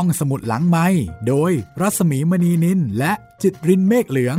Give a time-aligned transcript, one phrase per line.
[0.00, 0.86] ห้องสมุดหลังไม้
[1.28, 4.36] โดยรัสมีมณีนินและจิตรินเมฆเหลือง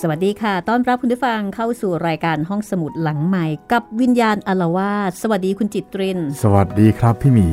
[0.00, 7.48] สวัสดีค่ะ ต้อนรับคุณผู้ฟังเข้าสู่รายการห้องสมุดหลังใหม่ กับวิญญาณอลวาสสวัสดีคุณจิตริน สวัสดีครับพี่หมี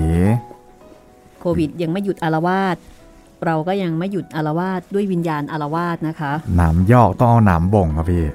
[1.39, 2.77] โควิดยังไม่หยุดอลวาส
[3.45, 8.25] เราก็ยังไม่หยุดอลวาสด้วยวิญญาณอลวาสนะคะ หนามยอกต้องเอาหนามบ่งครับพี่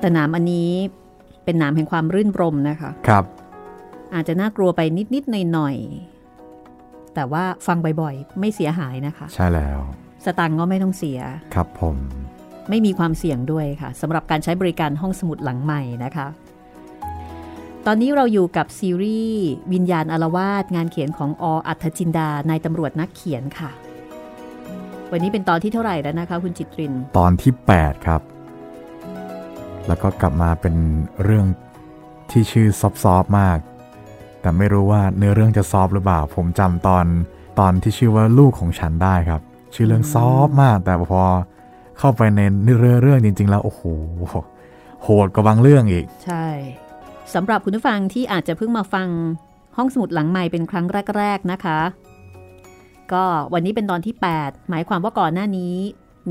[0.00, 0.72] แต่หนามอันนี้
[1.48, 3.24] เป็นหนามแห่งความรื่นรมนะคะครับ
[4.14, 4.80] อาจจะน่ากลัวไป
[5.14, 9.80] นิดๆหน่อยๆแต่ว่าฟังบ่อยๆ ไม่เสียหายนะคะ ใช่แล้ว
[10.24, 11.20] สตังค์ก็ไม่ต้องเสีย
[11.54, 11.96] ครับผม
[12.68, 16.26] ไม่มีความเสี่ยงด้วยค่ะสำหรับการใช้บริการห้องสมุดหลังใหม่นะคะ
[17.86, 23.70] ตอนนี้เราอยู่กับซีรีส์วิญญาณอารวาสงานเขียนของออัธจินดานายตำรวจนักเขียนค่ะ
[25.12, 28.22] วันนี้เป็นตอนที่เท่าไหร่แล้วนะคะ คุณจิตริน ตอนที่ 8 ครับ
[29.88, 30.74] แล้วก็กลับมาเป็น
[31.24, 31.46] เรื่อง
[32.30, 33.58] ที่ชื่อซอฟซอฟมาก
[34.40, 37.06] แต่ไม่รู้ว่าเนื้อเรื่องจะซอฟหรือเปล่า ผมจำตอน
[37.58, 39.40] ตอนที่ชื่อว่าลูกของฉันได้ครับ
[39.74, 41.22] ชื่อเรื่องซอฟมาก แต่พอ
[41.98, 43.82] เข้าไปในเนื้อเรื่องจริง ๆ แล้วโอ้โห
[45.02, 46.46] โหดกว่าบางเรื่องอีก ใช่
[47.34, 49.08] สำหรับคุณผู้ฟังที่อาจจะเพิ่งมาฟัง
[49.76, 50.86] ห้องสมุดหลังใหม่เป็นครั้ง
[51.18, 51.78] แรก ๆ นะคะ
[53.12, 55.74] ก็วันนี้เป็นตอนที่ 8 หมายความว่าก่อนหน้านี้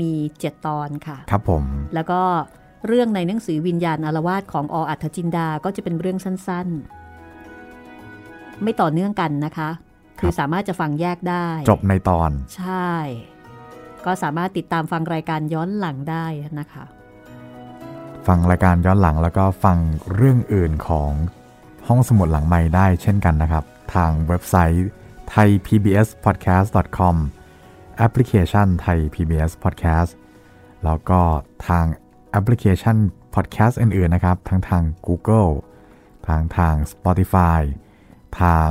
[0.00, 0.12] มี
[0.42, 2.20] 7 ตอนค่ะ ครับผม แล้วก็
[2.86, 9.70] เรื่องในหนังสือวิญญาณอารวาสของออัธจินดาก็จะเป็นเรื่องสั้นๆ ไม่ต่อเนื่องกันนะคะ
[10.18, 12.92] คือสามารถจะฟังแยกได้ จบในตอน ใช่
[14.04, 16.26] ก็สามารถติดตามฟังรายการย้อนหลังได้
[16.60, 16.84] นะคะ
[18.26, 19.78] ฟังรายการย้อนหลังแล้วก็ฟัง
[20.14, 21.10] เรื่องอื่นของ
[21.88, 24.88] ห้องสมุดหลังไม้ได้เช่นกันนะครับ ทางเว็บไซต์
[25.34, 27.16] thaipbspodcast.com
[27.96, 30.10] แอปพลิเคชัน Thai PBS Podcast
[30.84, 31.20] แล้วก็
[31.68, 32.07] ทางแอ
[32.40, 32.96] ปพลิเคชัน
[33.34, 35.50] podcast อื่น ๆ นะครับ ทั้งทาง Google
[36.26, 37.60] ทางทาง Spotify
[38.40, 38.70] ทาง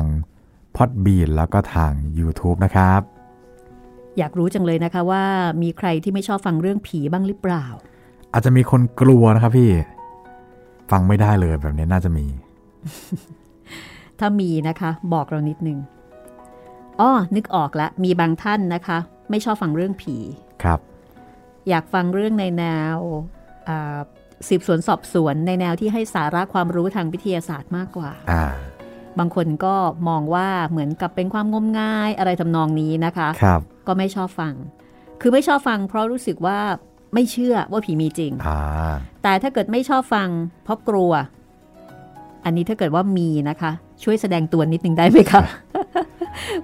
[0.76, 3.02] Podbean แล้วก็ทาง YouTube นะครับ
[4.17, 5.23] อยากรู้จังเลยนะคะว่า
[5.61, 7.66] มีใครที่ไม่ชอบฟังเรื่องผีบ้างหรือเปล่า
[8.33, 9.72] อาจจะมีคนกลัวนะครับพี่
[10.92, 12.26] ฟังไม่ได้เลยแบบนี้น่าจะมี
[14.20, 15.78] ถ้ามีนะคะ บอกเรานิดนึง
[16.99, 18.98] อ้อนึกออกแล้วมีบางท่านนะคะ
[19.30, 20.16] ไม่ชอบฟังเรื่องผี
[20.64, 20.80] ครับ
[21.70, 22.64] อยากฟังเรื่องในแน
[22.95, 23.36] วอ่า
[24.48, 28.45] สืบสวนสอบสวนในแนวที่ให้สาระความรู้ทางวิทยาศาสตร์มากกว่าอ่า
[29.20, 29.76] บางคนก็
[30.08, 34.54] มองว่าเหมือนกับเป็นความงมงายอะไรทำนองนี้นะคะครับก็ไม่ชอบฟัง
[35.22, 36.60] คือไม่ชอบฟัง เพราะรู้สึกว่า
[37.14, 38.60] ไม่เชื่อว่าผีมีจริงอ่า
[39.23, 40.30] แต่ถ้าเกิดไม่ชอบฟัง
[40.64, 41.11] เพราะกลัว
[42.45, 43.72] อันนี้ถ้าเกิดว่ามีนะคะ
[44.04, 45.44] ช่วยแสดงตัวนิดนึงได้ไหมคะ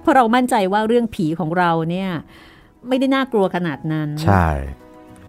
[0.00, 2.10] เพราะเรามั่นใจว่าเรื่องผีของเราเนี่ย
[2.88, 4.48] ไม่ได้น่ากลัวขนาดนั้น ใช่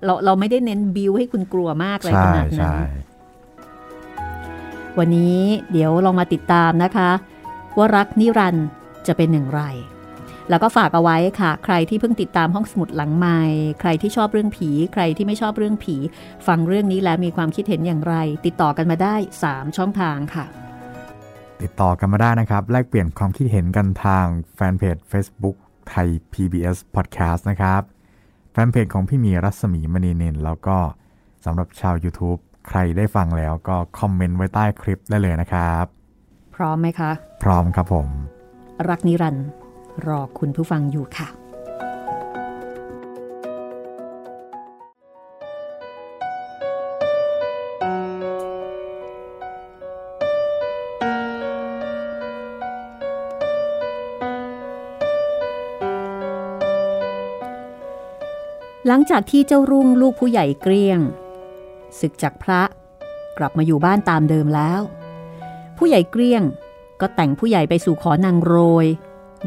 [0.06, 2.80] เราเราไม่ได้เน้นบิวให้คุณกลัวมากอะไรใช่ขนาดนั้ใช่น
[4.98, 5.40] วันนี้
[5.72, 7.10] เดี๋ยวลองมาติดตามนะคะ
[7.78, 8.68] ว่ารักนิรันดร์
[9.08, 9.62] จะเป็นอย่างไร
[10.50, 13.42] แล้วก็ฝากเอาไว้ค่ะ ใครที่เพิ่งติดตามห้องสมุดหลังใหม่
[13.80, 15.96] ใครที่ชอบเรื่องผี ใครที่ไม่ชอบเรื่องผี
[16.48, 20.46] ฟังเรื่องนี้แล้วมีความคิดเห็นอย่างไร ติดต่อกันมาได้ 3 ช่องทางค่ะ
[21.62, 25.58] ติดต่อกันมาได้นะครับ แลกเปลี่ยนความคิดเห็นกันทางแฟนเพจ Facebook
[25.90, 27.82] ไทย PBS Podcast นะครับ
[28.58, 30.78] แฟนเพจของพี่หมีรัศมีมณีนินแล้วก็
[31.46, 35.86] สำหรับชาว YouTube ใครได้ฟังแล้วก็คอมเมนต์ไว้ใต้คลิปได้เลยนะครับ
[36.56, 37.12] พร้อมไหมคะ
[37.44, 38.08] พร้อมครับผม
[38.90, 39.48] รักนิรันดร์
[40.08, 41.28] รอคุณผู้ฟังอยู่ค่ะ
[58.88, 61.00] หลังจากที่เจ้ารุ่งลูกผู้ใหญ่เกลี้ยง
[62.00, 62.62] ศึกจากพระ
[63.38, 64.82] กลับมาอยู่บ้านตามเดิมแล้ว
[65.78, 66.44] ผู้ใหญ่เกลี้ยง
[67.02, 68.86] ก็แต่งผู้ใหญ่ไปสู่ขอนางโรย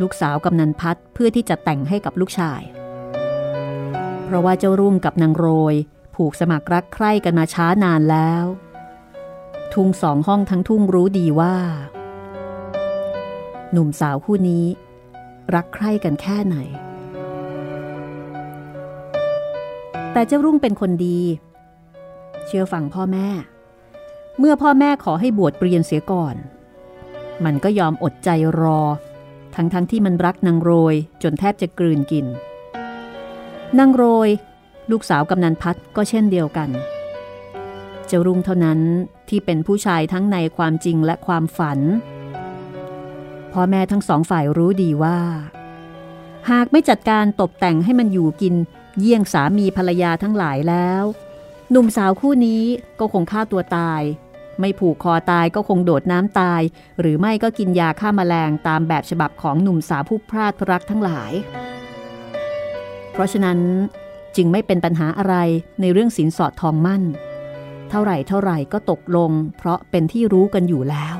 [0.00, 2.62] ลูกสาวกำนันพัดเพื่อที่จะแต่งให้กับลูกชาย
[4.24, 5.74] เพราะว่าเจ้ารุ่งกับนางโรย
[6.14, 8.44] ผูกสมัครรักใคร่กันมาช้านานแล้ว
[9.72, 11.56] ทุ่งสองห้องทั้งทุ่งรู้ดีว่า
[13.72, 14.64] หนุ่มสาวคู่นี้
[15.54, 16.56] รักใคร่กันแค่ไหน
[20.18, 21.20] แต่เจ้ารุ่งเป็นคนดี
[22.46, 23.28] เชื่อฟังพ่อแม่
[24.38, 26.36] เมื่อพ่อแม่ขอให้บวชเรียนเสียก่อน
[27.44, 28.30] มันก็ยอมอดใจ
[28.60, 28.80] รอ
[29.54, 32.26] ทั้งๆทที่มันรักนางโรยจนแทบจะกลืนกิน
[33.78, 34.28] นางโรย
[34.90, 36.70] ลูกสาวกำนันพัดก็เช่นเดียวกัน
[38.06, 38.80] เจ้ารุ่งเท่านั้น
[39.28, 41.78] ที่เป็นผู้ชายทั้งในความจริงและความฝัน
[43.52, 45.18] พ่อแม่ทั้งสองฝ่ายรู้ดีว่า
[46.50, 48.56] หากไม่จัดการตกแต่งให้มันอยู่กิน
[48.98, 51.04] เยี่ยงสามีภรรยาทั้งหลายแล้ว
[51.70, 52.64] หนุ่มสาวคู่นี้
[52.98, 54.02] ก็คงฆ่าตัวตาย
[54.60, 56.62] ไม่ผูกคอตายก็คงโดดน้ำตาย
[57.00, 61.32] หรือไม่ก็กินยาฆ่ามาแมลงตามแบบฉบับของหนุ่มสาวผู้พลาดรักทั้งหลาย
[63.12, 63.58] เพราะฉะนั้น
[64.36, 65.34] จึงไม่เป็นปัญหาอะไร
[65.80, 67.02] ในเรื่องสินสอดทองมั่น
[67.90, 71.16] เท่าไหร่เท่าไหร่ก็ตกลง เพราะเป็นที่รู้กันอยู่แล้ว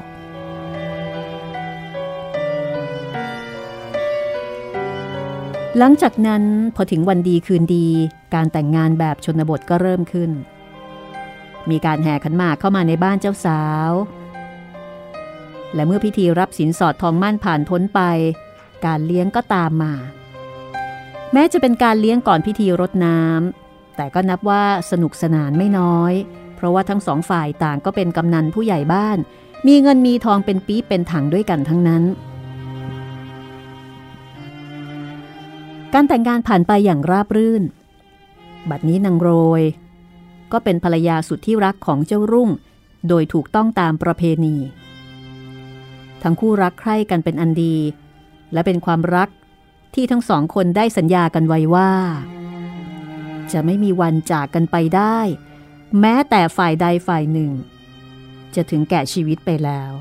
[5.79, 6.43] หลังจากนั้น
[6.75, 7.89] พอถึงวันดีคืนดี
[8.35, 10.31] การแต่งงานแบบชนบทก็เริ่มขึ้น
[11.71, 13.91] มีการแห่ขันหมากเข้ามาในบ้านเจ้าสาว
[15.75, 18.01] และเมื่อพิธีรับสินสอดทองมั่นผ่านพ้นไป
[18.87, 19.95] การเลี้ยงก็ตามมา
[21.33, 26.13] แม้จะเป็นการเลี้ยงก่อนพิธีรดน้ำแต่ก็นับว่าสนุกสนานไม่น้อย
[26.57, 29.19] เพราะว่าทั้งสองฝ่ายต่างก็เป็นกำนันผู้ใหญ่บ้าน
[29.67, 32.03] มีเงินมีทองเป็นปี๊เป็นถังด้วยกันทั้งนั้น
[35.95, 37.63] การแต่งงานผ่านไปอย่างราบรื่น
[38.71, 39.31] บัดนี้นางโร
[39.61, 39.63] ย
[40.53, 42.51] ก็เป็นภรรยาสุดที่รักของเจ้ารุ่ง
[43.09, 44.57] โดยถูกต้องตามประเพณี
[46.23, 47.77] ทั้งคู่รักใคร่กันเป็นอันดี
[48.53, 49.29] และเป็นความรัก
[49.95, 51.93] ที่ทั้งสองคนได้สัญญากันไว้ว่า
[53.53, 55.19] จะไม่มีวันจากกันไปได้
[56.01, 57.53] แม้แต่ฝ่ายใดฝ่ายหนึ่ง
[58.55, 59.93] จะถึงแก่ชีวิตไปแล้ว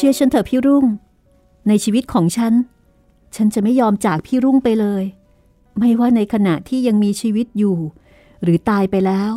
[0.00, 0.86] เชื่อฉันเถอะพี่รุ่ง
[1.68, 2.52] ในชีวิตของฉัน
[3.36, 5.04] ฉันจะไม่ยอมจากพี่รุ่งไปเลย
[5.78, 7.76] ไม่ว่าในขณะที่ยังมีชีวิตอยู่
[8.42, 9.32] หรือตายไปแล้ว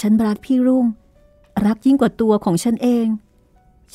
[0.00, 0.86] ฉันรักพี่รุ่ง
[1.66, 3.06] รักยิ่งกว่าตัวของฉันเอง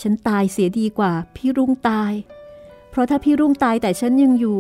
[0.02, 2.12] ฉันตายเสียดีกว่าพี่รุ่งตาย
[2.90, 4.60] เพราะถ้าพี่รุ่งตายแต่ฉันยังอยู่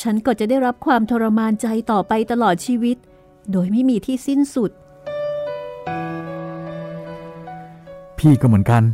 [0.00, 2.96] ฉันก็จะได้รับความทรมานใจต่อไปตลอดชีวิต
[3.52, 4.70] โดยไม่มีที่สิ้นสุด
[8.18, 8.84] พี่ก็เหมือนกัน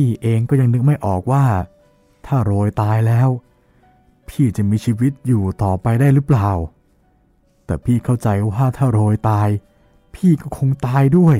[0.00, 1.44] พี่เองก็ยังนึกไม่ออกว่า
[2.26, 3.28] ถ้าโรยตายแล้ว
[4.28, 6.50] พี่จะมีชีวิตอยู่ต่อไปได้หรือเปล่า
[7.66, 9.48] แต่พี่เข้าใจว่าถ้าโรยตาย
[10.14, 11.36] พี่ก็คงตายด้วย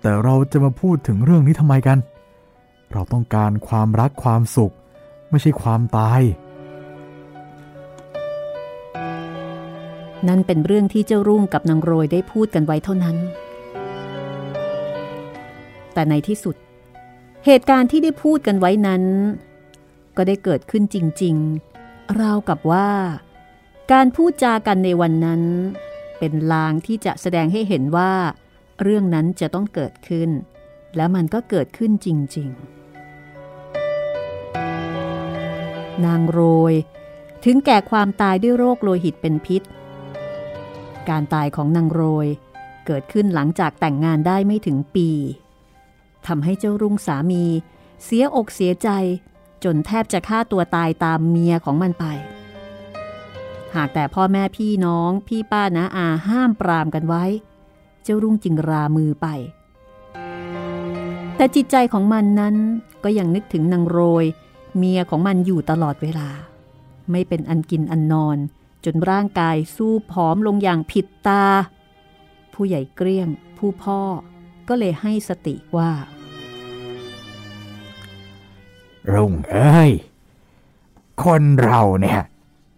[0.00, 1.98] แต่เราจะมาพูดถึงเรื่องนี้ทำไมกัน
[2.92, 4.74] เราต้องการความรักความสุข
[5.30, 6.20] ไม่ใช่ความตาย
[10.28, 13.16] นั่นเป็นเรื่องที่เจ้ารุ่งกับนางโรยได้พูดกันไว้เท่านั้น
[15.94, 16.56] แต่ในที่สุด
[17.46, 19.02] เหตุการณ์ที่ได้พูดกันไว้นั้น
[20.16, 22.90] ก็ได้เกิดขึ้นจริงๆ ราวกับว่า
[23.92, 25.42] การพูดจากันในวันนั้น
[26.18, 28.12] เป็นลางที่จะแสดงให้เห็นว่า
[28.82, 30.30] เรื่องนั้นจะต้องเกิดขึ้น
[30.96, 32.48] และมันก็เกิดขึ้นจริง
[34.56, 36.40] ๆ นางโร
[36.72, 36.74] ย
[37.44, 39.62] ถึงแก่ความตายด้วยโรคโลหิตเป็นพิษ
[41.08, 42.26] การตายของนางโรย
[42.86, 45.10] เกิดขึ้นหลังจากแต่งงานได้ไม่ถึงปี
[46.26, 47.44] ทำให้เจ้ารุ่งสามี
[48.04, 48.88] เสียอกเสียใจ
[49.64, 52.04] จนแทบจะฆ่าตัวตายตามเมียของมันไป
[53.74, 57.24] หากแต่พ่อแม่พี่น้องพี่ป้านะอาห้ามปรามกันไว้
[58.02, 59.26] เจ้ารุ่งจึงรามือไป
[61.36, 62.54] แต่จิตใจของมันนั้น
[63.04, 64.24] ก็ยังนึกถึงนางโรย
[64.76, 66.28] เมียของมันอยู่ตลอดเวลา
[67.10, 68.38] ไม่เป็นอันกินอันนอน
[68.84, 71.44] จนร่างกายสู้ผอมลงอย่างผิดตา
[72.52, 73.28] ผู้ใหญ่เกลี้ยง
[73.58, 74.00] ผู้พ่อ
[74.68, 75.90] ก็เลยให้สติว่า
[79.12, 79.92] รุ่งเอ้ย
[81.24, 82.20] คนเราเนี่ย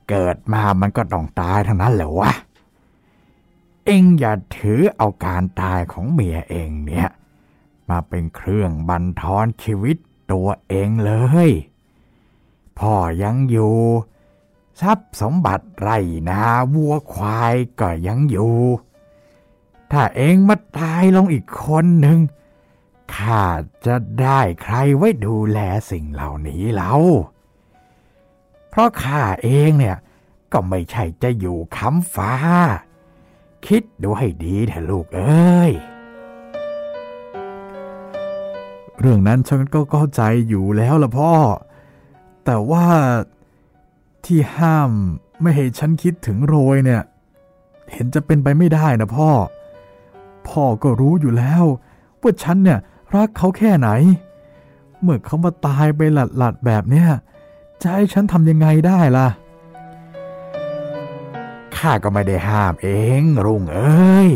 [0.08, 2.32] เกิดมามันก็ต้องตายทั้งนั้นแหละวะ
[3.86, 7.08] เอ็งอย่าถือเอาการตายของเมียเองเนี่ย
[7.90, 9.96] มาเป็นเครื่องบันทอนชีวิต
[10.32, 11.12] ตัวเองเล
[11.48, 11.50] ย
[12.78, 13.76] พ่อยังอยู่
[14.80, 15.90] ทรัพย์สมบัติไร
[16.28, 16.42] นา
[16.74, 18.54] วัวควายก็ยังอยู่
[19.92, 22.18] ถ้าเองมาตายลงอีกคนหนึ่ง
[23.14, 23.44] ข้า
[23.86, 25.58] จะได้ใครไว้ดูแล
[25.90, 26.92] สิ่งเหล่านี้เล่า
[28.68, 29.96] เพราะข้าเองเนี่ย
[30.52, 32.32] ก็ไม่ใช่จะอยู่ค้ำฟ้า
[33.66, 35.72] คิดดูให้ดีเถอะลูกเอ้ย
[39.00, 41.32] เรื่องนั้นฉันก็เข้าใจอยู่แล้วล่ะพ่อ
[42.44, 42.86] แต่ว่า
[44.24, 44.90] ที่ห้าม
[45.40, 47.02] ไม่ให้ฉันคิดถึงโรยเนี่ย
[47.92, 49.30] เห็นจะเป็นไปไม่ได้นะพ่อ
[50.48, 51.64] พ่อก็รู้อยู่แล้ว
[52.22, 52.78] ว่าฉันเนี่ย
[53.14, 53.88] รักเขาแค่ไหน
[55.02, 57.08] เมื่อเขามาตายไปหลัดหลัดแบบเนี้ย
[57.82, 59.28] จะให้ฉันทำยังไงได้ล่ะ
[61.76, 62.88] ข้าก็ไม่ได้ห้ามเอ
[63.20, 64.30] งรุ่งเอ้ย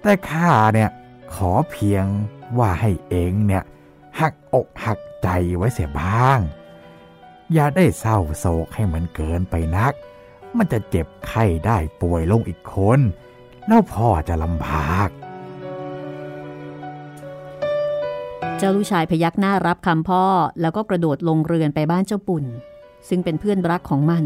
[0.00, 0.90] แต่ข้าเนี่ย
[1.34, 2.04] ขอเพียง
[2.58, 3.62] ว่าให้เองเนี่ย
[4.20, 6.40] หักอกหักใจไว้เสียบ้าง
[7.52, 9.92] อย่าได้เศร้าโศกให้มันเกินไปนัก
[10.56, 13.00] มันจะเจ็บไข้ได้ป่วยลงอีกคน
[13.68, 15.08] แล้วพ่อจะลำบาก
[18.58, 20.24] เจ้าลูกชายพยักหน้ารับคำพ่อ
[20.60, 22.44] แล้วก็กระโดดลงเรือนไปบ้านเจ้าปุ่น
[23.08, 24.24] ซึ่งเป็นเพื่อนรักของมัน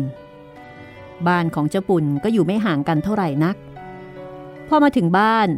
[1.29, 3.57] บ้านของเจ้าปุ่นก็อยู่ไม่ห่างกันเท่าไหร่นัก
[4.69, 5.49] พอมาถึงบ้าน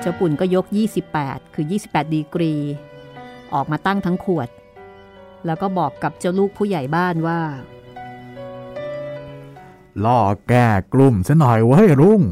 [0.00, 0.64] เจ้าปุ่นก็ยก
[1.10, 2.54] 28 คือ 28 ดีกรี
[3.54, 4.48] ออกมาตั้งทั้งขวด
[5.46, 7.40] แล้วก็บอกกับเจ้าลูกผู้ใหญ่บ้านว่า
[10.04, 12.22] ล่อแก้กลุ่มซะหน่อยเว้ยรุ่ง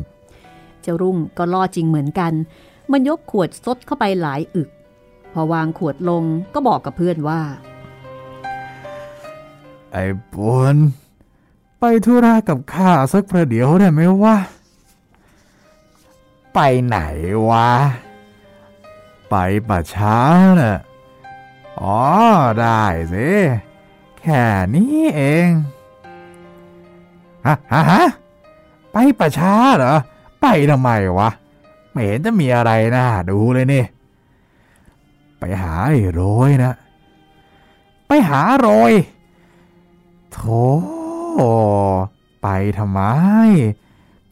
[0.82, 2.32] เจ้ารุ่งก็ล่อจริงเหมือนกัน
[2.90, 4.68] มันยกขวดซดเข้าไปหลายอึก
[5.32, 6.24] พอวางขวดลง
[6.54, 7.40] ก็บอกกับเพื่อนว่า
[9.92, 10.76] ไอ้ปวน
[11.78, 14.36] ไปธุระกับข้าสักประเดี๋ยวได้ไหมวะ
[16.54, 16.98] ไปไหน
[17.48, 17.70] วะ
[19.30, 19.34] ไป
[19.68, 20.18] ป่าช้า
[20.60, 20.78] น่ะ
[21.80, 22.00] อ๋อ
[22.60, 23.30] ได้สิ
[24.20, 24.42] แค่
[24.74, 25.50] นี้เอง
[27.46, 27.56] ฮะ
[27.90, 28.02] ฮะ
[28.92, 29.94] ไปป่าช้าเหรอ
[30.40, 31.30] ไปทำไมวะ
[31.92, 33.84] ไม่เห็นจะมีอะไรน่าดูเลยนี่
[35.38, 36.72] ไปหาไอ้โรยนะ
[38.06, 38.92] ไปหาโรย
[40.32, 40.40] โถ
[42.42, 43.00] ไปทำไม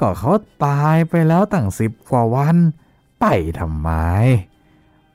[0.01, 0.33] ก็เขา
[0.65, 2.57] ตายไปแล้วตั้งสิบกว่าวัน
[3.21, 3.25] ไป
[3.61, 3.91] ทำไม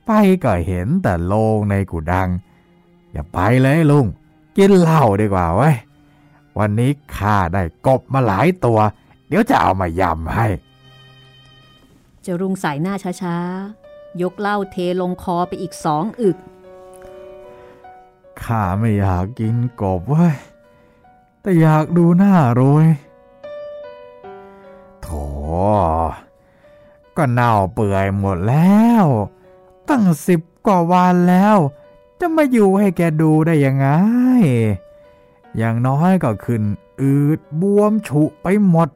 [0.06, 0.12] ไป
[0.44, 2.30] ก็เห็นแต่โลงในกุดัง
[3.12, 4.06] อย่าไปเลยลุง
[4.58, 5.72] กินเหล้าดีกว่าเว้
[6.60, 8.80] วันนี้ข้าได้กบมาหลายตัว
[9.28, 10.48] เดี๋ยวจะเอามายำให้
[12.22, 16.38] เจ้ารุ่งสายหน้าช้าๆ ยกเหล้าเทลงคอไปอีกสองอึก
[18.44, 20.36] ข้าไม่อยากกินกบเว้ย
[21.42, 22.86] แต่อยากดูหน้าโรย
[25.02, 25.10] โถ
[27.18, 29.06] ก็เน่าเปื่อยหมดแล้ว
[29.90, 31.58] ตั้งสิบกว่าวันแล้ว
[32.20, 33.88] จะมาอยู่ให้แกดูได้ยังไง
[35.58, 36.64] อย่างน้อยก็ขึ้น
[37.02, 38.90] อืดบวมฉุไปหมด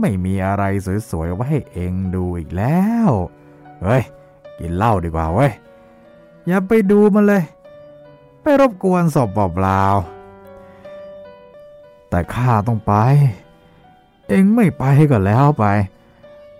[0.00, 0.64] ไม่มีอะไร
[1.10, 3.10] สวยๆไว้ให้เอ็งดูอีกแล้ว
[3.82, 4.02] เฮ้ย
[4.58, 5.52] กินเหล้าดีกว่าเว้ย
[6.46, 7.42] อย่าไปดูมันเลย
[8.42, 12.92] ไปรบกวนศพเปล่าๆแต่ข้าต้องไป
[14.28, 15.64] เอ็งไม่ไปก็แล้วไป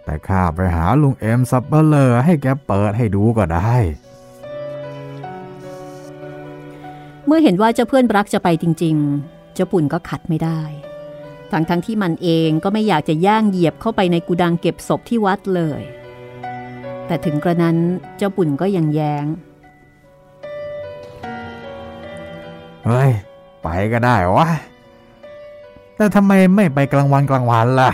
[0.05, 3.75] แต่ข้าไปหาลุงเอ็มซับเบลเลอร์ให้แกเปิดให้ดูก็ได้
[7.37, 10.61] มื่อเห็นว่าเจ้าเพื่อนรักจะไปจริง ๆ เจ้าปุ่นก็ขัดไม่ได้
[11.51, 15.83] ทั้งทั้งๆที่มันเองก็ไม่อยากจะย่างเหยียบเข้าไปในกุดังเก็บศพที่วัดเลย
[17.07, 17.77] แต่ถึงกระนั้น
[18.17, 19.27] เจ้าปุ่นก็ยังแยง้ง
[22.85, 23.11] เฮ้ย
[23.63, 24.49] ไปก็ได้วะ
[25.97, 27.91] แต่ทำไมไม่ไปกลางวันกลางวันล่ะ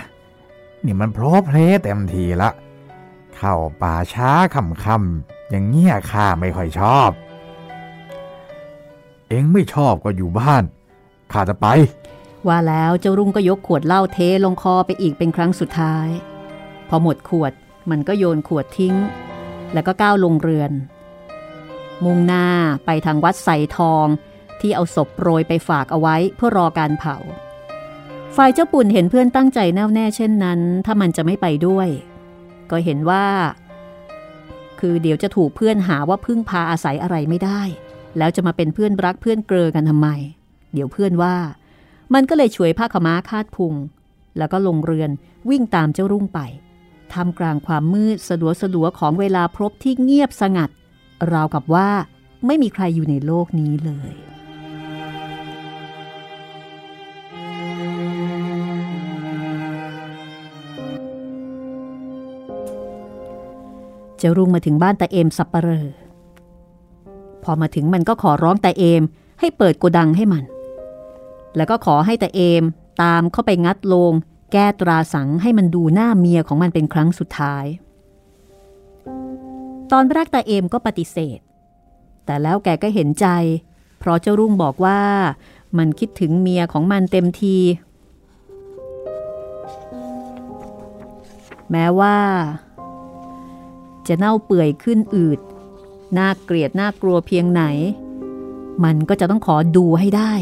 [0.85, 2.51] นี่มันโพลเพลเต็มทีละ
[3.37, 7.11] เข้าป่าช้าค่ำๆอย่างเงี้ยข้าไม่ค่อยชอบ
[9.31, 10.65] เองไม่ชอบก็อยู่บ้าน
[11.33, 11.67] ข้าจะไป
[12.49, 16.09] ว่าแล้วเจ้ารุ่งก็ยกขวดเหล้าเทลงคอไปอีกเป็นครั้งสุดท้าย
[16.89, 17.53] พอหมดขวด
[17.91, 18.95] มันก็โยนขวดทิ้ง
[19.73, 20.73] แล้วก็ก้าวลงเรือน
[22.05, 22.47] มุ่งหน้า
[22.87, 24.07] ไปทางวัดใสทอง
[24.61, 27.17] ที่เอาศพโปรยไปฝากเอาไว้เพื่อรอการเผา
[28.37, 31.89] ฝ่ายเจ้าปุ่นเห็นเพื่อนตั้งใจแน่วแน่เช่นนั้น ถ้ามันจะไม่ไปด้วย
[32.71, 33.27] ก็เห็นว่า
[34.81, 37.63] คือเดี๋ยวจะถูกเพื่อนหาว่าพึ่งพาอาศัยอะไรไม่ได้
[38.19, 40.09] แล้วจะมาเป็นเพื่อนรักเพื่อนเกลอกันทำไม
[40.73, 41.37] เดี๋ยวเพื่อนว่า
[42.15, 43.75] มันก็เลยฉวยผ้าขม้าคาดพุง
[44.39, 45.11] แล้วก็ลงเรือน
[45.51, 46.41] วิ่งตามเจ้ารุ่งไป
[47.15, 50.71] ทำกลางความมืดสลัวสลัวของเวลาพรบที่เงียบสงัด
[51.33, 51.89] ราวกับว่า
[52.47, 54.15] ไม่มีใครอยู่ในโลกนี้เลย
[64.19, 65.87] เจ้ารุ่งมาถึงบ้านตาเอมสับปะเรอ
[67.45, 69.03] พอมาถึงมันก็ขอร้องตาเอม
[69.41, 70.45] ให้เปิดโกดังให้มัน
[71.57, 72.63] แล้วก็ขอให้ตาเอม
[73.03, 74.13] ตามเข้าไปงัดโลง
[74.53, 77.65] แก้ตราสังให้มันดูหน้าเมียของมันเป็นครั้งสุดท้าย
[79.93, 81.39] ตอนแรกตาเอมก็ปฏิเสธ
[82.25, 83.27] แต่แล้วแกก็เห็นใจ
[83.99, 85.01] เพราะเจ้ารุ่งบอกว่า
[85.79, 87.57] มันคิดถึงเมียของมันเต็มที
[91.71, 92.17] แม้ว่า
[94.09, 95.41] จะเน่าเปื่อยขึ้นอืด
[96.19, 97.63] น่าเกลียดน่ากลัวเพียงไหน
[98.85, 100.33] มันก็จะต้องขอดูให้ได้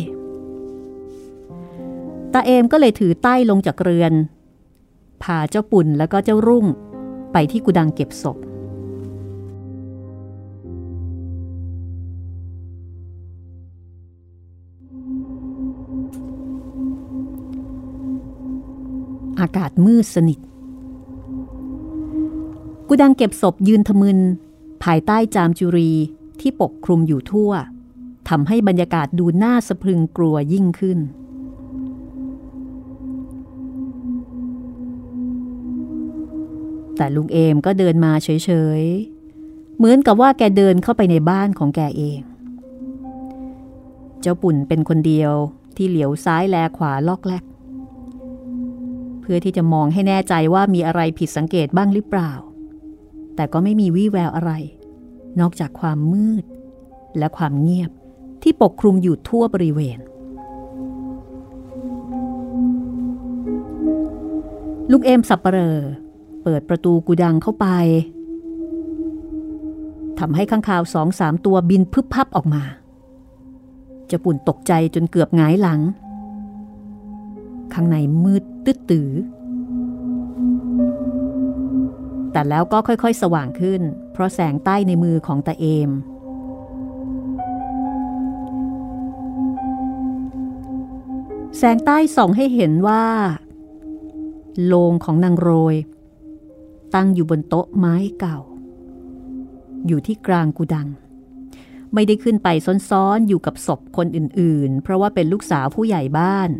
[2.32, 4.12] ตาเอมก็เลยถือใต้ลงจากเรือน
[5.22, 6.66] พาเจ้าปุ่นแล้วก็เจ้ารุ่ง
[7.32, 8.38] ไปที่กุดังเก็บศพ
[19.40, 20.38] อากาศมืดสนิท
[22.88, 24.18] กุดังเก็บศพยืนทะมึน
[24.85, 25.92] ภายใต้จามจุรี
[26.40, 27.52] ที่ปกคลุมอยู่ทั่ว
[28.28, 30.99] ทำให้บรรยากาศดูน่าสะพรึงกลัวยิ่งขึ้น
[36.97, 42.20] แต่ลุงเอมก็เดินมาเฉยๆ เหมือนกับว่าแกเดินเข้าไปในบ้านของแกเอง
[44.20, 45.32] เจ้าปุ่นเป็นคนเดียว
[45.76, 47.44] ที่เหลียวซ้ายแลขวาลอกแลก
[49.20, 52.32] เพื่อที่จะมองให้แน่ใจว่ามีอะไรผิดสังเกตบ้างหรือเปล่า
[53.38, 54.52] แต่ก็ไม่มีวี่แววอะไร
[55.40, 56.45] นอกจากความมืด
[57.18, 57.90] และความเงียบ
[58.42, 59.99] ที่ปกคลุมอยู่ทั่วบริเวณ
[64.90, 65.76] ลูกเอมสับเปลอ
[66.42, 67.66] เปิดประตูกูดังเข้าไป
[70.18, 72.62] ทำให้ข้างคาวสองสามตัวบินพึบพับออกมา
[74.11, 75.80] จะปุ่นตกใจจนเกือบหงายหลัง
[77.73, 79.11] ข้างในมืดตื้อตือ
[82.38, 85.90] แต่แล้วก็ค่อยๆ สว่างขึ้น เพราะแสงใต้ในมือของตาเอม
[91.59, 93.04] แสงใต้ส่องให้เห็นว่า
[94.64, 95.76] โลงของนางโรย
[96.95, 98.38] ตั้งอยู่บนโต๊ะไม้เก่า
[99.87, 100.88] อยู่ที่กลางกุดัง
[101.95, 102.49] ไม่ได้ขึ้นไป
[102.90, 106.50] ซ้อนๆอยู่กับศพคนอื่นๆ เพราะว่าเป็นลูกสาวผู้ใหญ่บ้าน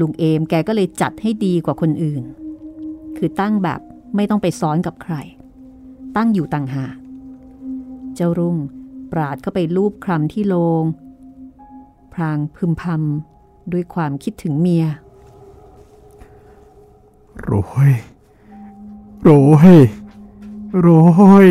[0.00, 2.22] ลุงเอมแกก็เลยจัดให้ดีกว่าคนอื่น
[3.16, 3.80] คือตั้งแบบ
[4.14, 5.14] ไม่ต้องไปซ้อนกับใคร
[6.16, 6.96] ตั้งอยู่ต่างหาก
[8.14, 8.56] เจ้ารุ่ง
[9.12, 10.84] ปราดเข้าไปลูบคลำที่โลง
[12.12, 14.86] พรางพึมพำด้วยความคิดถึงเมีย
[17.42, 17.50] โร
[17.88, 17.90] ย
[19.22, 19.30] โร
[19.74, 19.76] ย
[20.80, 20.88] โร
[21.46, 21.48] ย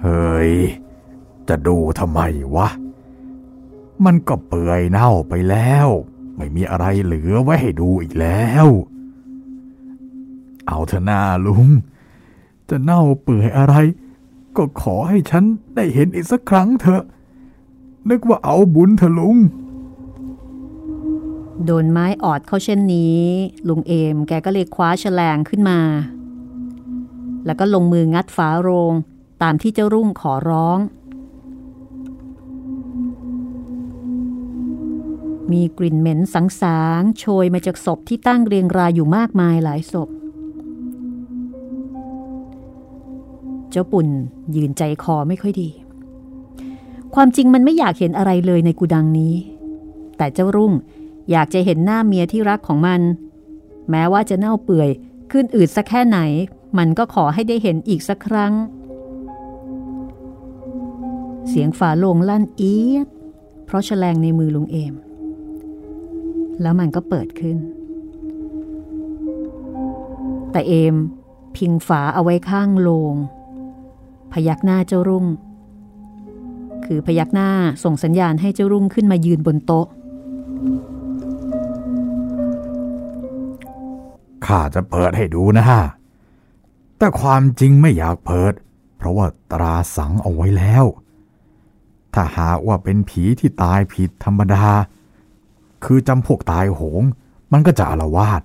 [0.00, 0.52] เฮ้ย
[1.48, 2.20] จะดูทำไม
[2.56, 2.68] วะ
[4.04, 5.88] มันก็เปื่อยเน่าไปแล้ว
[6.36, 8.66] ไม่มีอะไรเหลือไว้ให้ดูอีกแล้ว
[10.68, 11.68] เอาเถอะนาลุง
[12.68, 13.74] จะเน่าเปื่อยอะไร
[14.56, 17.02] ก็ขอให้ฉันได้เห็นอีกสักครั้งเถอะ
[18.10, 19.36] นึกว่าเอาบุญเถอะลุง
[21.64, 23.22] โดนไม้ออดเข้าเช่นนี้
[23.68, 25.80] ลุงเอมแกก็เลยคว้าฉลงขึ้นมา
[27.46, 28.94] แล้วก็ลงมืองัดฝาโรง
[29.42, 30.78] ตามที่เจ้ารุ่งขอร้อง
[35.52, 40.08] มีกลิ่นเหม็นสังสางโชยมาจากศพที่ตั้งเรียงรายอยู่มากมายหลายศพ
[43.70, 44.08] เจ้าปุ่น
[44.56, 45.70] ยืนใจคอไม่ค่อยดี
[47.14, 49.34] ความจริงมันไม่อยากเห็นอะไรเลยในกุดังนี้
[50.16, 50.72] แต่เจ้ารุ่ง
[51.30, 53.00] อยากจะเห็นหน้าเมียที่รักของมัน
[53.90, 54.88] แม้ว่าจะเน่าเปื่อย
[55.32, 56.18] ขึ้นอืดสักแค่ไหน
[56.78, 58.52] มันก็ขอให้ได้เห็นอีกสักครั้ง
[61.48, 63.08] เสียงฝาโลงลั่นเอียด
[63.66, 64.94] เพราะแฉลงในมือลุงเอม
[66.62, 67.56] แล้วมันก็เปิดขึ้น
[70.52, 70.96] แต่เอม
[71.56, 73.14] พิงฝาเอาไว้ข้างโลง
[74.32, 75.26] พยักหน้าเจ้ารุ่ง
[76.84, 77.50] คือพยักหน้า
[77.84, 79.86] ส่งสัญญาณให้เจ้ารุ่งขึ้นมายืนบนโต๊ะ
[84.46, 85.80] ข้าจะเปิดให้ดูนะฮะ
[86.98, 88.52] แต่ความจริงไม่อยากเปิด
[88.96, 90.84] เพราะว่าตราสังเอาไว้แล้ว
[92.14, 94.66] ถ้าหากว่าเป็นผีที่ตายผิดธรรมดา
[95.84, 97.02] คือจำพวกตายโหง
[97.52, 98.42] มันก็จะอารวาส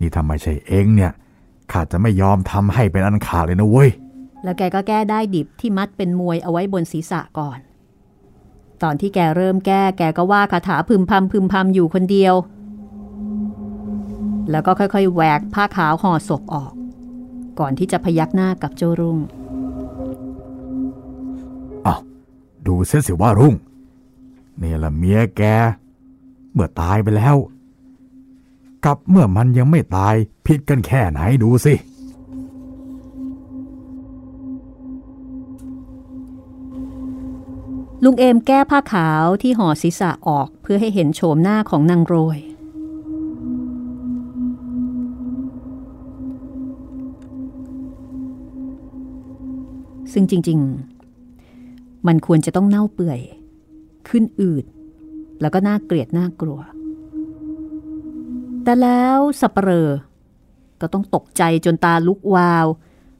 [0.00, 1.12] นี่ทำไมใช่เองเนี่ย
[1.72, 3.90] ข้าจะไม่ยอมทำให้เป็นอันขาดเลยนะเว้ย
[4.42, 7.58] แล้วแกก็แก้ได้ดิบที่มัดเป็นมวยเอาไว้บนศีรษะก่อน
[8.82, 12.34] ตอนที่แกเริ่มแก้ แกก็ว่าคาถาพึมพำพึมพำอยู่คนเดียว
[14.50, 16.72] แล้วก็ค่อยๆแหวกผ้าขาวห่อศพออก
[17.58, 19.18] ก่อนที่จะพยักหน้ากับเจ้ารุ่ง
[21.86, 22.00] อ้าว
[22.66, 23.54] ดูเสียสิว่ารุ่ง
[24.58, 25.42] เนี่ยละเมียแก
[26.52, 27.36] เมื่อตายไปแล้ว
[28.84, 30.14] กับเมื่อมันยังไม่ตาย
[30.46, 31.74] ผิดกันแค่ไหนดูสิ
[38.04, 42.38] ลุงเอมแก้ผ้าขาวที่ห่อศีรษะออกเพื่อให้เห็นโฉมหน้าของนางโรย
[50.12, 50.58] ซึ่งจริง
[51.32, 53.20] ๆ มันควรจะต้องเน่าเปื่อย
[54.08, 54.64] ขึ้นอืด
[55.40, 56.60] แล้วก็น่าเกลียดน่ากลัว
[58.64, 59.88] แต่แล้วสับเปลอ
[60.80, 62.66] ก็ต้องตกใจจนตาลุกวาว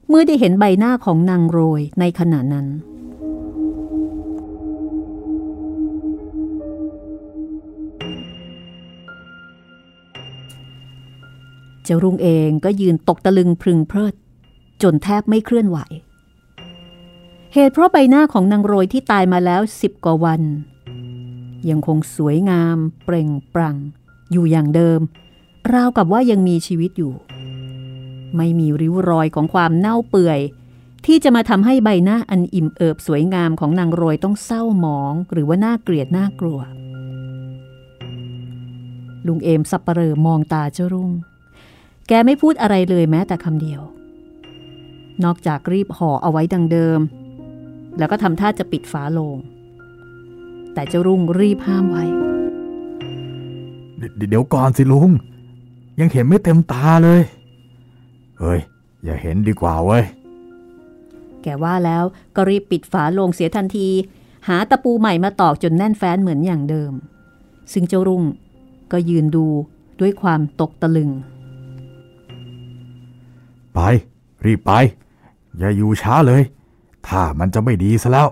[0.09, 2.67] เมื่อได้เห็นใบหน้าของนางโรยในขณะนั้น
[11.83, 14.13] เจ้ารุ่งเองก็ยืนตกตะลึงพึงเพลิด
[14.81, 15.77] จนแทบไม่เคลื่อนไหว
[17.53, 20.41] เหตุเพราะใบหน้าของนางโรยที่ตายมาแล้วสิบกว่าวัน
[21.69, 23.77] ยังคงสวยงาม เปล่งปลั่ง
[24.31, 24.99] อยู่อย่างเดิม
[25.73, 27.13] ราวกับว่ายังมีชีวิตอยู่
[28.37, 30.39] ไม่มีริ้วรอยของความเน่าเปื่อย
[31.05, 36.59] ที่จะมาทำให้ใบหน้าอันอิ่มเอิบสวยงามของนางโรยต้องเศร้าหมอง หรือว่าน่าเกลียดน่ากลัว
[39.27, 41.11] ลุงเอมสับปเปลอมองตาเจ้ารุ่ง
[42.07, 43.81] แกไม่พูดอะไรเลยแม้แต่คำเดียว
[45.23, 46.99] นอกจากรีบห่อเอาไว้ดังเดิม
[47.97, 49.37] แล้วก็ทำท่าจะปิดฝาโลง
[50.73, 52.03] แต่เจ้ารุ่งรีบห้ามไว้
[54.29, 55.09] เดี๋ยวก่อนสิลุง
[55.99, 57.21] ยังเห็นไม่เต็มตาเลย
[58.39, 58.59] เฮ้ย
[59.03, 60.03] อย่าเห็นดีกว่าเว้ย
[61.43, 62.03] แกว่าแล้ว
[62.35, 63.89] ก็รีบปิดฝาโลงเสียทันที
[64.47, 66.93] หาตะปูใหม่มาตอกจนแน่นแฟ้นเหมือนอย่างเดิม
[67.73, 68.23] ซึ่งเจ้ารุ่ง
[68.91, 69.45] ก็ยืนดู
[69.99, 71.09] ด้วยความตกตะลึง
[73.73, 73.79] ไป
[74.45, 74.71] รีบไป
[75.57, 76.41] อย่าอยู่ช้าเลย
[77.07, 78.27] ถ้ามันจะไม่ดีซะแล้ว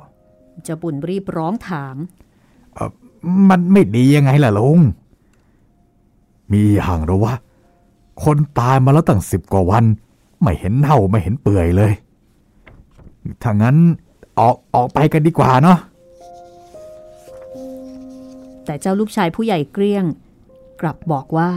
[0.63, 1.95] เจ้าปุ่นรีบร้องถาม
[3.49, 4.79] มันไม่ดียังไงล่ะลุง
[6.51, 7.33] มีอย่างหรือวะ
[8.23, 9.85] คนตายมาแล้วตั้งสิบกว่าวัน
[10.41, 11.93] ไม่เห็นเน่าไม่เห็นเปื่อยเลย
[13.41, 13.75] ถ้างั้น
[14.39, 15.77] ออกออกไปกันดีกว่าเนาะ
[18.65, 20.05] แต่เจ้าลูกชายผู้ใหญ่เกลี้ยง
[20.81, 21.49] กลับบอกว่า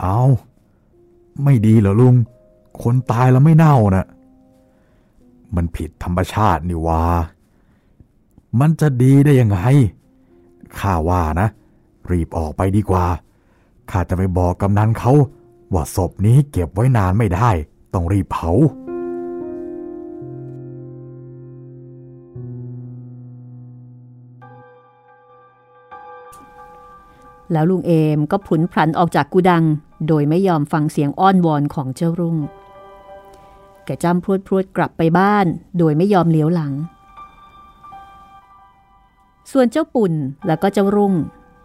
[0.00, 0.20] เอา
[1.44, 2.14] ไม่ดีเหรอลุง
[2.82, 4.06] คนตายแล้วไม่เน่านะ่ะ
[5.56, 7.04] มันผิดธรรมชาตินี่วา
[8.60, 9.58] มันจะดีได้ยังไง
[10.80, 11.48] ข้าว่านะ
[12.10, 13.06] รีบออกไปดีกว่า
[13.90, 15.12] ข้าจะไปบอกกำนันเขา
[15.72, 17.50] ว่าศพนี้เก็บไว้นานไม่ได้
[17.94, 18.50] ต้องรีบเผา
[27.52, 29.64] แล้วลุงเอมก็ผุนพลันออกจากกูดัง
[30.08, 32.36] โดยไม่ยอมฟังเสียงอ้อนวอนของเจ้ารุ่ง
[33.84, 35.46] แกจำพรวดพรวดกลับไปบ้าน
[35.78, 36.72] โดยไม่ยอมเลี้ยวหลัง
[39.52, 40.12] ส่วนเจ้าปุ่น
[40.46, 41.14] แล้วก็เจ้ารุ่ง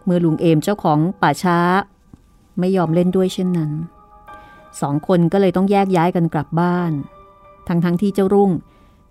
[0.04, 1.58] เมื่อลุงเอมเจ้าของป่าช้า
[2.58, 3.70] ไม่ยอมเล่นด้วยเช่นนั้น
[4.80, 6.92] สองคนก็เลยต้องแยกย้ายกันกลับบ้าน
[7.68, 8.50] ทั้งทั้งที่เจ้ารุ่ง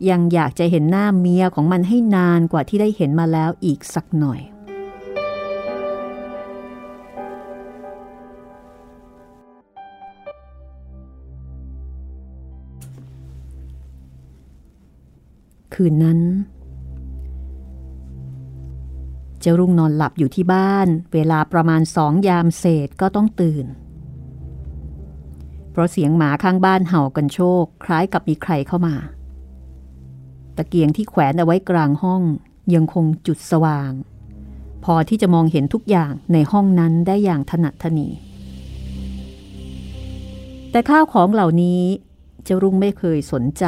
[0.09, 4.41] ยังอยากจะเห็นหน้าเมียของมันให้นานกว่าที่ได้เห็นมาแล้วอีกสักหน่อย
[15.73, 16.19] คืนนั้น
[19.39, 23.65] เจ้ารุ่งนอนหลับอยู่ที่บ้าน เวลาประมาณสองยามเศษก็ต้องตื่น
[25.71, 28.95] เพราะเสียงหมาข้างบ้านเห่ากันโชค คล้ายกับมีใครเข้ามา
[30.57, 32.21] ตะเกียงที่แขวนเอาไว้กลางห้อง
[32.73, 33.91] ยังคงจุดสว่าง
[34.85, 38.07] พอที่จะมองเห็นทุกอย่างในห้องนั้นได้อย่างถนัดถนี
[40.71, 41.81] แต่ข้าวของเหล่านี้
[42.43, 43.65] เจ้ารุ่งไม่เคยสนใจ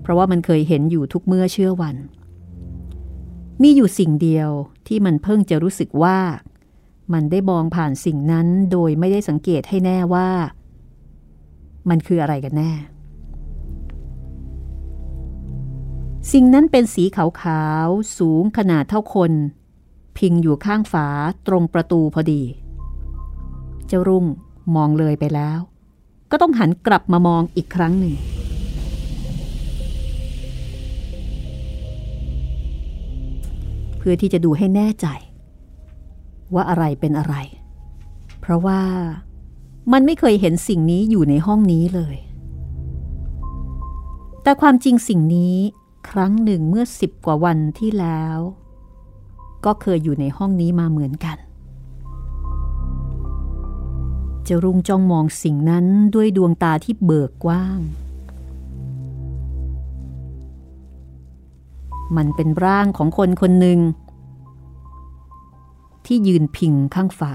[0.00, 1.96] เพราะว่ามันเคยเห็นอยู่ทุกเมื่อเชื่อวัน
[3.62, 4.50] มีอยู่สิ่งเดียว
[4.86, 6.18] ที่มันเพิ่งจะรู้สึกว่า
[7.12, 10.28] มันได้มองผ่านสิ่งนั้นโดยไม่ได้สังเกตให้แน่ว่า
[11.88, 12.72] มันคืออะไรกันแน่
[16.32, 19.32] สิ่งนั้นเป็นสีขาวๆ สูงขนาดเท่าคน
[20.18, 21.08] พิงอยู่ข้างฝา
[21.46, 22.42] ตรงประตูพอดี
[23.86, 24.24] เจ้ารุ่ง
[24.76, 25.58] มองเลยไปแล้ว
[26.30, 28.14] ก็ต้องหันกลับมามองอีกครั้งหนึ่ง
[33.98, 35.06] เพื่อที่จะดูให้แน่ใจ
[36.54, 37.34] ว่าอะไรเป็นอะไร
[38.40, 38.80] เพราะว่า
[39.92, 42.16] มันไม่เคยเห็นสิ่งนี้อยู่ในห้องนี้เลย
[44.42, 45.56] แต่ความจริงสิ่งนี้
[46.10, 48.38] ครั้งหนึ่งเมื่อสิบกว่าวันที่แล้ว
[49.64, 51.36] ก็เคยอยู่ในห้องนี้มาเหมือนกัน
[54.46, 57.78] จะรุ่งจ้องมองสิ่งนั้นด้วยดวงตาที่เบิกกว้าง
[62.16, 63.78] มันเป็นร่างของคนคนหนึ่ง
[66.06, 67.34] ที่ยืนพิงข้างฝา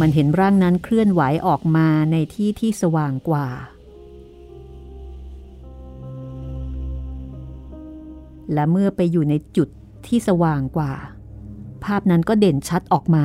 [0.00, 3.46] มันเห็นร่างนั้นเคลื่อนไหวออกมาในที่ที่สว่างกว่า
[8.52, 9.68] และเมื่อไปอยู่ในจุด
[10.06, 10.92] ที่สว่างกว่า
[11.84, 13.24] ภาพนั้นก็เด่นชัดออกมา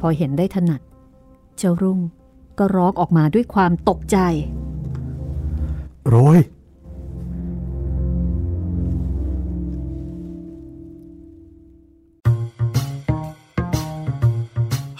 [0.00, 0.80] พอเห็นได้ถนัด
[1.56, 2.00] เจ้ารุ่ง
[2.58, 4.18] ก็ร้องออกมาด้วยความตกใจ
[6.08, 6.38] โรย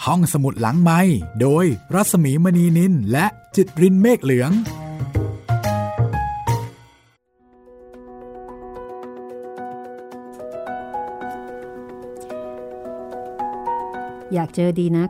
[0.05, 0.99] ห้องสมุดหลังไม้
[1.41, 4.51] โดยรัสมีมณีนินและจิตรินเมฆเหลือง
[14.33, 15.09] อยากเจอดีนัก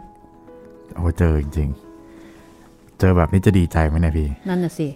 [0.95, 4.87] โอ้เจอจริงๆ เจอแบบนี้จะดีใจไหมเนี่ยพี่ นั่นน่ะสิ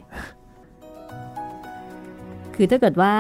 [2.64, 3.14] คือถ้าเกิดว่า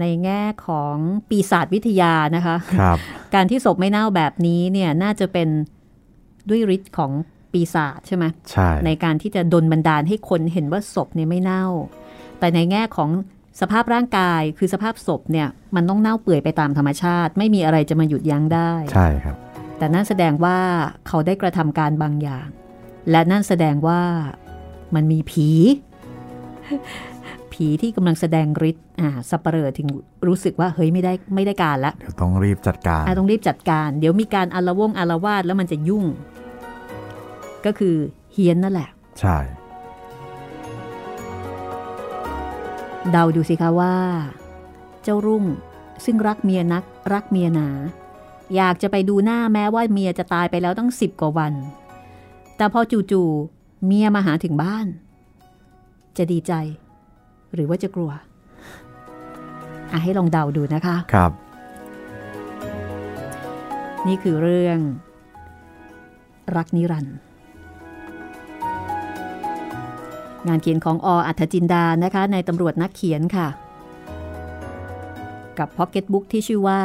[0.00, 0.96] ในแง่ของ
[1.28, 2.82] ปีศาจวิทยานะคะค
[3.34, 5.48] การที่ศพไม่เน่าแบบนี้เนี่ยน่าจะเป็น
[6.48, 7.12] ด้วยฤทธิ์ของ
[7.52, 11.66] ปีศาจใช่ไหมใช่ในการที่จะดนบันดาลให้คนเห็นว่าศพเนี่ยไม่เน่า
[12.38, 13.10] แต่ในแง่ของ
[13.60, 19.36] สภาพร่างกายคือสภาพศพเนี่ยมันต้องเน่าเปื่อยไปตามธรรมชาติ ไม่มีอะไรจะมาหยุดยั้งได้ ใช่ครับ
[19.78, 20.58] แต่นั่นแสดงว่า
[21.06, 22.48] เขาได้กระทำการบางอย่าง
[23.10, 24.00] และนั่นแสดงว่า
[24.94, 25.48] มันมีผี
[27.52, 29.88] ผีที่กำลังแสดงฤทธิ์อ่าสับเปลอถึง
[30.26, 36.04] รู้สึกว่าเฮ้ยไม่ได้ไม่ได้การละเดี๋ยวต้องรีบจัดการอ่าต้องรีบจัดการ เดี๋ยวมีการอารวงอารวาสแล้วมันจะยุ่ง
[37.66, 37.96] ก็คือ
[38.32, 38.88] เฮียนนั่นแหละ
[39.20, 39.36] ใช่
[43.10, 43.94] เดาดูสิคะว่า
[45.02, 45.44] เจ้ารุ่ง
[46.04, 47.68] ซึ่งรักเมียนัก รักเมียหนา
[48.56, 51.52] อยากจะไปดูหน้าแม้ว่าเมียจะตายไปแล้วตั้งสิบกว่าวัน
[52.56, 52.80] แต่พอ
[53.12, 54.86] จู่ๆเมียมาหาถึงบ้าน
[56.16, 56.52] จะดีใจ
[57.54, 58.10] หรือว่าจะกลัว
[59.92, 61.32] อะให้ลองเดาดูนะคะ ครับ
[64.06, 64.78] นี่คือเรื่อง
[66.56, 67.16] รักนิรันดร์
[70.48, 73.48] งานเขียนของอ.อรรถจินดานะคะนายตำรวจนักเขียนค่ะ
[75.58, 76.80] กับพ็อกเก็ตบุ๊กที่ชื่อว่า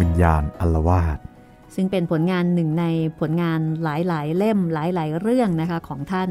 [0.00, 1.18] วิญญาณอาละวาด
[1.74, 2.84] ซึ่งเป็นผลงานหนึ่งใน
[3.20, 6.30] ผลงานหลายๆ เล่มหลาย ๆ เรื่องนะคะของท่าน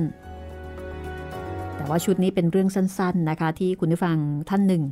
[1.78, 4.18] แต่ว่าชุดนี้เป็นเรื่องสั้น ๆนะคะ ที่คุณผู้ฟัง
[4.50, 4.84] ท่านหนึ่ง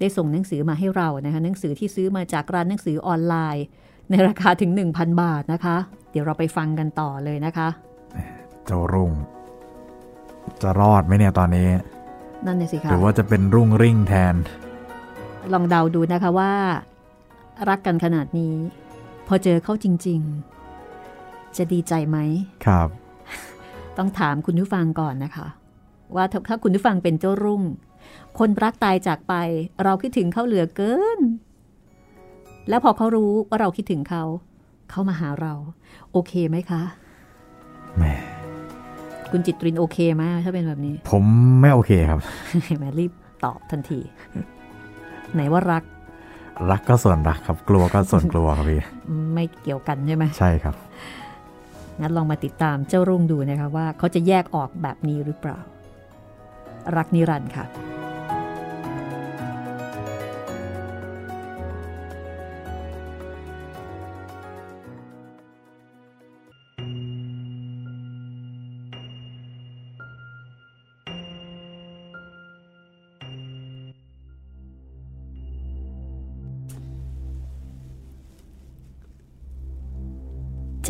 [0.00, 3.64] ได้ส่งหนังสือมาให้เรานะคะหนังสือที่ซื้อมาจากร้านหนังสือออนไลน์
[4.10, 5.76] ในราคาถึง 1,000 บาทนะคะ
[6.10, 7.68] เดี๋ยวเราไปฟังกันต่อเลยนะคะ
[8.66, 9.12] เจ้ารุ่ง
[10.62, 11.68] จะรอดไหมเนี่ยตอนนี้
[12.46, 14.34] นั่นเลยสิหคะรือว่าจะเป็นรุ่งริ่งแทน
[15.52, 16.52] ลองเดาดูนะคะว่า
[17.68, 18.54] รักกันขนาดนี้
[19.26, 20.20] พอเจอเขาจริง
[20.88, 22.18] ๆ จะดีใจไหม
[22.66, 22.88] ครับ
[23.98, 25.46] ต้องถามคุณผู้ฟังก่อนนะคะ
[26.16, 27.62] ว่าถ้าถ้าคุณผู้ฟังเป็นเจ้ารุ่ง
[28.38, 29.34] คนรักตายจากไป
[29.84, 31.20] เราคิดถึงเขาเหลือเกิน
[32.68, 34.24] แล้วพอเขารู้ว่าเราคิดถึงเขา
[34.90, 35.54] เขามาหาเรา
[36.12, 36.82] โอเคไหมคะ
[37.96, 38.04] แหม
[39.30, 41.24] คุณจิตรินโอเคไหมถ้าเป็นแบบนี้ ผม
[41.60, 42.20] ไม่โอเคครับ
[42.78, 43.12] แหมรีบ
[43.44, 44.00] ตอบทันที
[45.34, 45.82] ไหนว่ารัก
[46.70, 48.80] รักก็ส่วนรักครับ กลัวก็ส่วนกลัวครับพี่
[49.34, 50.74] ไม่เกี่ยวกันใช่ไหมใช่ครับ
[52.00, 55.58] งั้นลองมาติดตามเจ้ารุ่งดูนะคะว่าเขาจะแยกออกแบบนี้หรือเปล่า
[56.96, 57.66] รักนิรันดร์ค่ะ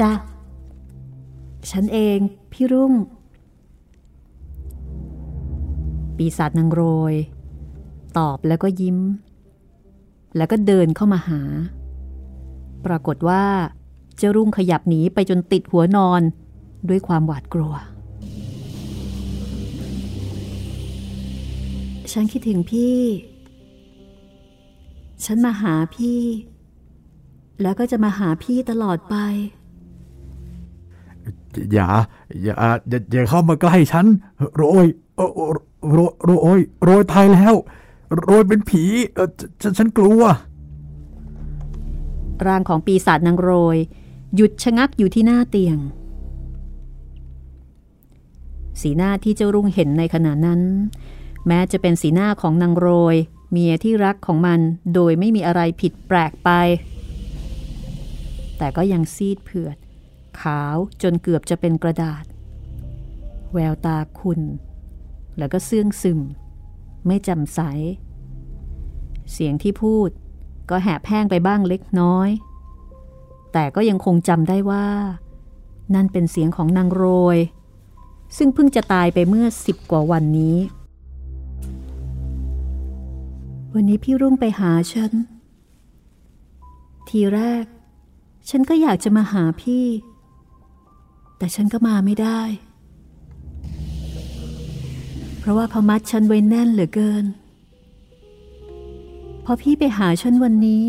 [0.01, 0.13] จ้ะ
[1.71, 2.19] ฉันเอง
[2.53, 2.93] พี่รุ่ง
[6.23, 7.15] ปีศาจนางโรย
[8.19, 8.99] ตอบแล้วก็ยิ้ม
[10.37, 11.41] แล้วก็เดินเข้ามาหา
[12.87, 13.45] ปรากฏว่า
[14.17, 16.23] เจ้ารุ่งขยับหนีไปจนติดหัวนอน
[16.89, 17.75] ด้วยความหวาดกลัว
[22.13, 22.99] ฉันคิดถึงพี่
[25.25, 26.21] ฉันมาหาพี่
[27.63, 29.17] แล้วก็จะมาหาพี่ตลอดไป
[31.73, 31.89] อย่า
[32.45, 32.55] อย่า
[33.13, 34.07] อย่าเข้ามาใกล้ฉัน
[34.57, 34.87] โรย
[35.81, 37.55] โอโอโรโรยโรยตายแล้ว
[38.23, 38.83] โรยเป็นผี
[39.15, 39.29] เออ
[39.63, 40.23] ฉฉันกลัว
[42.47, 43.77] ร่างของปีศาจนางโรย
[44.37, 45.79] หยุดชะงักอยู่ที่หน้าเตียง
[48.81, 50.61] สีหน้าที่เจ้ารุ่งเห็นในขณะนั้น
[51.47, 53.17] แม้จะเป็นสีหน้าของนางโรย
[53.51, 54.61] เมียที่รักของมัน
[54.95, 56.51] โดยไม่มีอะไรผิดแปลกไป
[58.59, 59.77] แต่ก็ยังซีดเผือด
[60.41, 62.25] ขาวจนเกือบจะเป็นกระดาษ
[63.55, 64.41] แววตาคุณ
[65.39, 66.21] แล้วก็เสื่องซึม
[67.07, 67.61] ไม่จำใส
[69.33, 70.11] เสียงที่พูด
[70.71, 72.31] ก็แหบแห้งไปบ้างเล็กน้อย
[73.53, 74.87] แต่ก็ยังคงจำได้ว่า
[75.95, 77.05] นั่นเป็นเสียงของนางโร
[77.37, 77.39] ย
[78.37, 80.57] ซึ่งเพิ่งจะตายไปเมื่อสิบกว่าวันนี้
[83.75, 85.13] วันนี้พี่รุ่งไปหาฉัน
[87.09, 87.65] ทีแรก
[88.49, 89.87] ฉันก็อยากจะมาหาพี่
[91.39, 92.41] แต่ฉันก็มาไม่ได้
[95.41, 97.25] เพราะว่าเขามัดฉันไว้แน่นเหลือเกิน
[99.45, 100.85] พอพี่ไปหาฉันวันนี้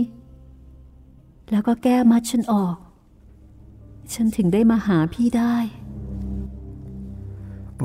[1.52, 2.76] แล้วก็แก้มัดฉันออก
[4.14, 5.56] ฉันถึงได้มาหาพี่ได้
[7.76, 7.80] ไป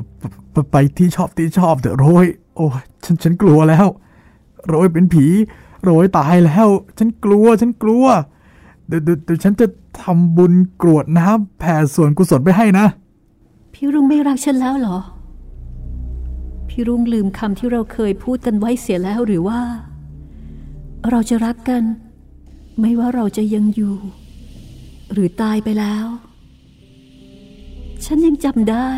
[0.52, 2.26] ไปไปที่ชอบที่ชอบเถอะโรย
[2.56, 3.86] โอ้ยฉันฉันกลัวแล้ว
[4.68, 5.26] โรยเป็นผี
[5.82, 8.04] โรยตายแล้ว ฉันกลัว ฉันกลัว
[8.86, 9.66] เดี๋ยวเดี๋ยวเดี๋ยวฉันจะ
[10.02, 10.52] ทำบุญ
[10.82, 12.86] กรวดน้ำแผ่ส่วนกุศลไปให้นะ
[13.72, 14.98] พี่รุ่งไม่รักฉันแล้วเหรอ
[16.78, 19.60] พี่รุ่งลืมคำที่เราเคยพูดกันไว้เสียแล้วหรือว่า
[21.10, 21.82] เราจะรักกัน
[22.80, 23.96] ไม่ว่าเราจะยังอยู่
[25.12, 26.06] หรือตายไปแล้ว
[28.04, 28.90] ฉันยังจำได้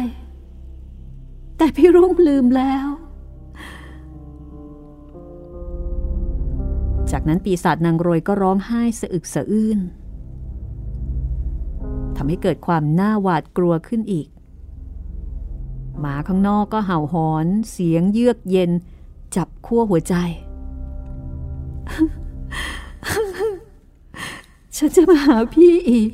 [1.58, 2.86] แต่พี่รุ่งลืมแล้ว
[7.10, 9.78] จากนั้นปีศาจนางโรยก็ร้องไห้สะอึกสะอื้น
[12.16, 14.28] ทำให้เกิดความน่าหวาดกลัวขึ้นอีก
[16.00, 18.70] หมาข้างนอกก็เห่าหอน เสียงเยือกเย็น
[19.36, 20.14] จับขั้วหัวใจ
[24.76, 26.10] ฉันจะมาหาพี่อีก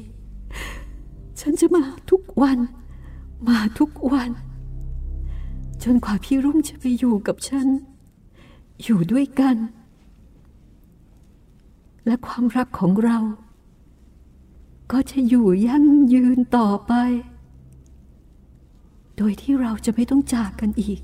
[1.41, 2.59] ฉันจะมาทุกวัน
[3.49, 4.31] มาทุกวัน
[5.83, 7.67] จนกว่าพี่รุ่งจะไปอยู่กับฉัน
[8.83, 9.57] อยู่ด้วยกัน
[12.07, 13.19] และความรักของเรา
[14.93, 16.93] ก็จะอยู่ยั่งยืนต่อไป
[19.17, 21.01] โดยที่เราจะไม่ต้องจากกันอีก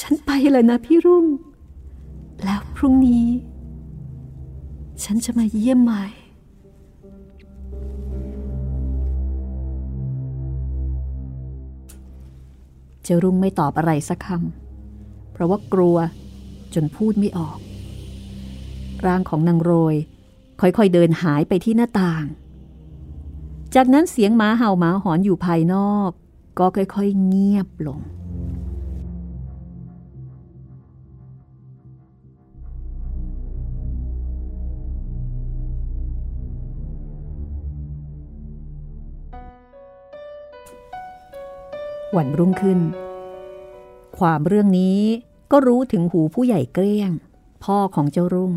[0.00, 1.26] ฉันไปแล้วนะพี่รุ่ง
[2.44, 3.28] แล้วพรุ่งนี้
[5.04, 6.04] ฉันจะมาเยี่ยมใหม่
[13.02, 15.96] เจ้ารุ่งไม่ตอบอะไรสักคำ เพราะว่ากลัว
[16.74, 17.58] จนพูดไม่ออก
[19.06, 19.94] ร่างของนางโรย
[20.60, 22.24] ค่อยๆเดินหายไปที่หน้าต่าง
[23.76, 26.10] จากนั้นเสียงหมาเห่าหมาหอนอยู่ภายนอก
[26.58, 28.00] ก็ค่อยๆเงียบลง
[42.16, 42.80] วันรุ่งขึ้น
[44.18, 45.00] ความเรื่องนี้
[45.52, 47.10] ก็รู้ถึงหูผู้ใหญ่เกลี้ยง
[47.64, 48.52] พ่อของเจ้ารุ่ง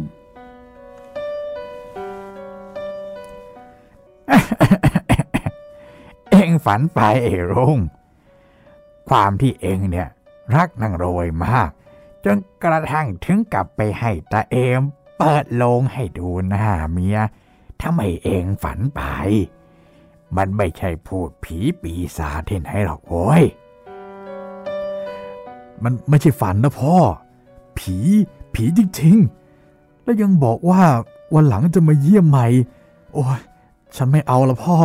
[6.65, 7.79] ฝันไปเอรุง
[9.09, 10.09] ความที่เองเนี่ย
[10.55, 11.69] รักนางโรยมาก
[12.25, 14.81] จนกระทั่งถึงกลับไปให้ตาเอม
[15.17, 17.17] เปิดโลงให้ดูหน้าเมีย
[17.81, 19.01] ทำไมเองฝันไป
[20.37, 23.43] มันไม่ใช่พูดผีปีศาจที่ไหนหรอกโว้ย
[25.83, 26.95] มันไม่ใช่ฝันนะพ่อ
[27.79, 27.97] ผี
[28.53, 30.81] ผีจริงๆ แล้วยังบอกว่า
[31.33, 32.47] วันหลังจะมาเยี่ยมใหม่
[33.13, 33.39] โอ้ย
[33.95, 34.77] ฉันไม่เอาละพ่อ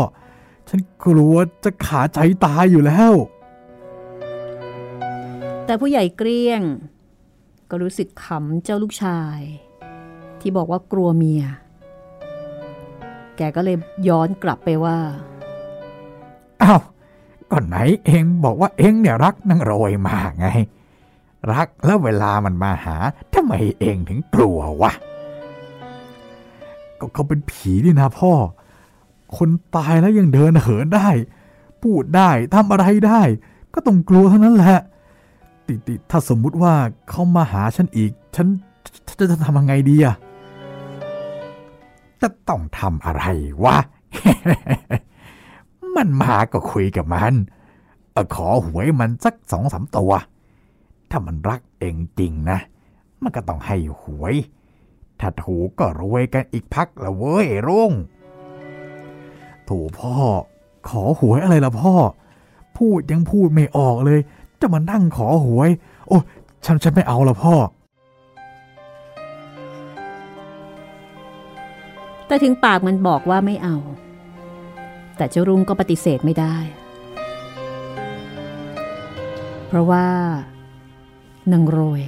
[0.70, 3.12] ฉันกลัวจะขาใจตายอยู่แล้ว
[5.64, 6.62] แต่ผู้ใหญ่เกลี้ยง
[7.70, 9.38] ก็รู้สึกขำเจ้าลูกชาย
[10.40, 11.44] ที่บอกว่ากลัวเมีย
[13.36, 13.76] แกก็เลย
[14.08, 14.98] ย้อนกลับไปว่า
[16.62, 16.80] อ้าว
[17.50, 20.48] ก่อนไหนเองบอกว่าเองเนี่ยรักนางโรยมากไง
[21.52, 22.96] รักแล้วเวลามันมาหา
[23.34, 24.92] ทำไมเองถึงกลัววะ
[26.98, 28.32] ก็เขาเป็นผีนี่นะพ่อ
[29.36, 31.08] คนตายแล้วยังเดินเหินได้
[31.82, 33.22] พูดได้ทำอะไรได้
[33.74, 34.78] ก็ต้องกลัวเท่านั้นแหละ
[35.66, 36.74] ติติถ้าสมมุติว่า
[37.08, 38.46] เขามาหาฉันอีก ฉัน
[39.18, 40.16] จะทำยังไงดีอะ
[42.22, 43.24] จะต้องทำอะไร
[43.64, 43.76] วะ
[45.96, 47.34] มันมาก็คุยกับมัน
[48.14, 50.12] อขอหวยมันสักสองสามตัว
[51.10, 52.58] ถ้ามันรักเองจริงนะ
[53.22, 54.34] มันก็ต้องให้หวย
[55.20, 57.92] ถ้าถูกก็รวยกันอีกพักละเว้ยรุ่ง
[59.72, 60.16] โถพ่อ
[60.88, 61.94] ขอหวยอะไรล่ะพ่อ
[62.78, 64.20] พูดยังพูดไม่ออกเลย
[64.60, 65.70] จะมานั่งขอหวย
[66.08, 66.18] โอ้
[66.64, 67.54] ฉันฉันไม่เอาละพ่อ
[72.26, 73.76] แต่ถึงปากมันบอกว่าไม่เอา
[75.16, 76.56] แต่เจ้ารุ่งก็ปฏิเสธไม่ได้
[79.66, 80.06] เพราะว่า
[81.52, 82.02] นางโรย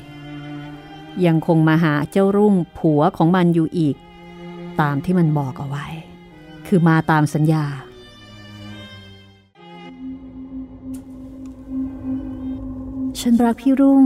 [1.27, 3.97] ยังคงมาหาเจ้ารุ่งผัวของมันอยู่อีก
[4.81, 5.87] ตามที่มันบอกเอาไว้
[6.75, 7.65] คือมาตามสัญญา
[13.21, 14.05] ฉันรักพี่รุ่ง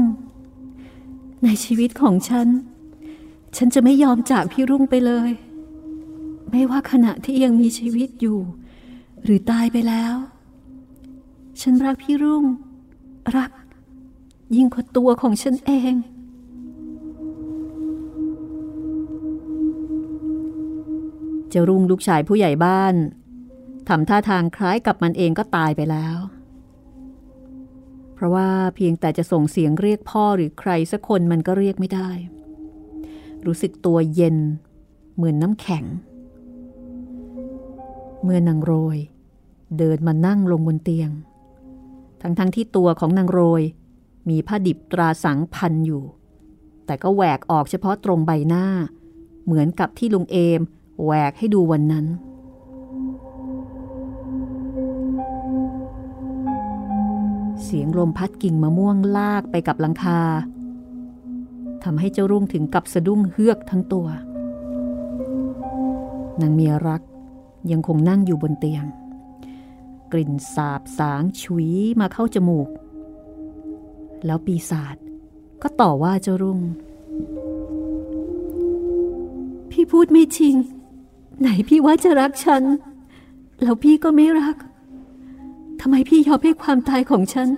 [1.44, 2.48] ในชีวิตของฉัน
[3.56, 5.30] ฉันจะไม่ยอมจากพี่รุ่งไปเลย
[6.50, 8.38] ไม่ว่าขณะที่ยังมีชีวิตอยู่
[9.22, 10.14] หรือตายไปแล้ว
[11.60, 12.44] ฉันรักพี่รุ่ง
[13.36, 13.50] รัก
[14.56, 15.94] ยิ่งกว่าตัวของฉันเอง
[21.56, 22.94] จรุ่งลูกชายผู้ใหญ่บ้าน
[23.88, 26.18] ทำท่าทางคล้ายกับมันเองก็ตายไปแล้ว
[28.14, 32.10] เพราะว่าเพียงแต่จะส่งเสียงเรียกพ่อหรือใครสักคนมันก็เรียกไม่ได้
[33.46, 34.36] รู้สึกตัวเย็น
[35.14, 35.84] เหมือนน้ำแข็ง
[38.22, 38.98] เมื่อนางโรย
[39.78, 41.10] เดินมานั่งลงบนเตียง
[42.20, 43.62] ทั้งๆทที่ตัวของนางโรย
[44.28, 46.04] มีผ้าดิบตราสังพันอยู่
[46.86, 48.66] แต่ก็แหวกออกเฉพาะตรงใบหน้า
[49.44, 50.60] เหมือนกับที่ลุงเอม
[51.04, 52.06] แหวกให้ดูวันนั้น
[57.64, 60.20] เสียงลมพัดกิ่งมะม่วงลากไปกับหลังคา
[61.84, 64.06] ทำให้เจ้ารุ่งถึงกับสะดุ้งเฮือกทั้งตัว
[66.40, 67.02] นางเมียรัก
[67.70, 68.84] ยังคงนั่งอยู่บนเตียง
[70.12, 71.68] กลิ่นสาบสางฉุย
[72.00, 72.68] มาเข้าจมูก
[74.24, 74.96] แล้วปีศาจ
[75.62, 76.60] ก็ต่อว่าเจ้ารุ่ง
[79.70, 80.54] พี่พูดไม่จริง
[81.40, 82.62] ไหนพี่ว่าจะรักฉัน
[83.62, 84.56] แล้วพี่ก็ไม่รัก
[85.80, 87.48] ทำไมพี่ยอมให้ความตายของฉัน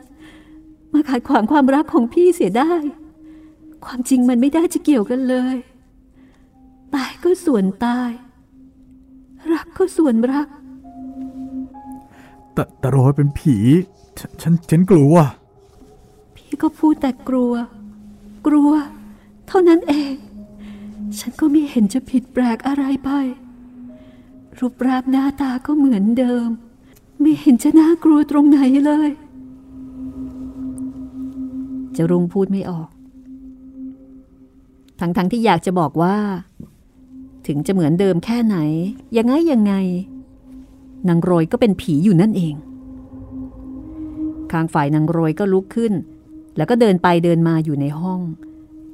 [0.93, 2.73] มาขัดขวางความรักของพี่เสียได้
[3.85, 5.57] ความจริงมันไม่ได้จะเกี่ยวกันเลย
[6.95, 8.11] ตายก็ส่วนตาย
[9.53, 10.49] รักก็ส่วนรัก
[12.53, 13.57] แต่แต่โรยเป็นผี
[14.19, 15.15] ฉนฉันฉันกลัว
[16.37, 17.53] พี่ก็พูดแต่กลัว
[18.47, 18.73] กลัว
[19.49, 20.15] เท่านั้นเอง
[21.19, 23.11] ฉันก็ไม่เห็นจะผิดแปลกอะไรไป
[24.61, 26.49] รูปร่างหน้าตาก็เหมือนเดิม
[27.21, 29.11] ไม่เห็นจะน่ากลัวตรงไหนเลย
[31.97, 32.89] จะรุงพูดไม่ออก
[35.01, 36.17] ทั้งๆทที่อยากจะบอกว่า
[37.47, 38.57] ถึงจะเหมือนเดิมแค่ไหน
[39.17, 39.75] ยังไงยังไง
[41.09, 42.55] นางโรยก็เป็นผีอยู่นั่นเอง
[44.53, 45.93] ข้างฝ่ายนางโรยก็ลุกขึ้น
[46.57, 48.21] แล้วก็เดินไปเดินมาอยู่ในห้อง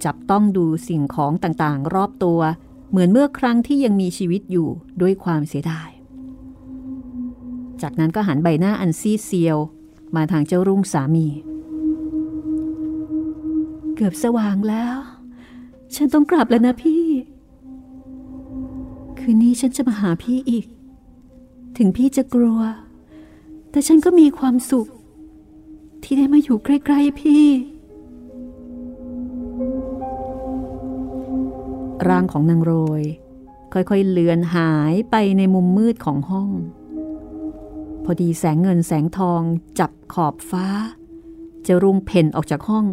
[0.04, 2.40] จับต้องดูสิ่งของต่างๆ รอบตัว
[2.94, 4.68] เหมือนเมื่อครั้งที่ยังมีชีวิตอยู่
[5.02, 5.90] ด้วยความเสียดาย
[7.82, 9.58] จากนั้นก็หันใบหน้าอันซีเซียว
[10.16, 11.26] มาทางเจ้ารุ่งสามี
[13.94, 14.96] เกือบสว่างแล้ว
[15.94, 17.04] ฉันต้องกลับแล้วนะพี่
[19.18, 20.66] คืนนี้ฉันจะมาหาพี่อีก
[21.76, 22.60] ถึงพี่จะกลัว
[23.70, 24.88] แต่ฉันก็มีความสุข
[26.02, 27.46] ที่ได้มาอยู่ใกล้ๆพี่
[32.08, 33.02] ร่างของนางโรย
[33.72, 36.50] ค่อยๆเลือนหายไปในมุมมืดของห้อง
[38.04, 39.42] พอดีแสงเงินแสงทอง
[39.78, 40.66] จับขอบฟ้า
[41.66, 42.84] จะรุงเพ่นออกจากห้อง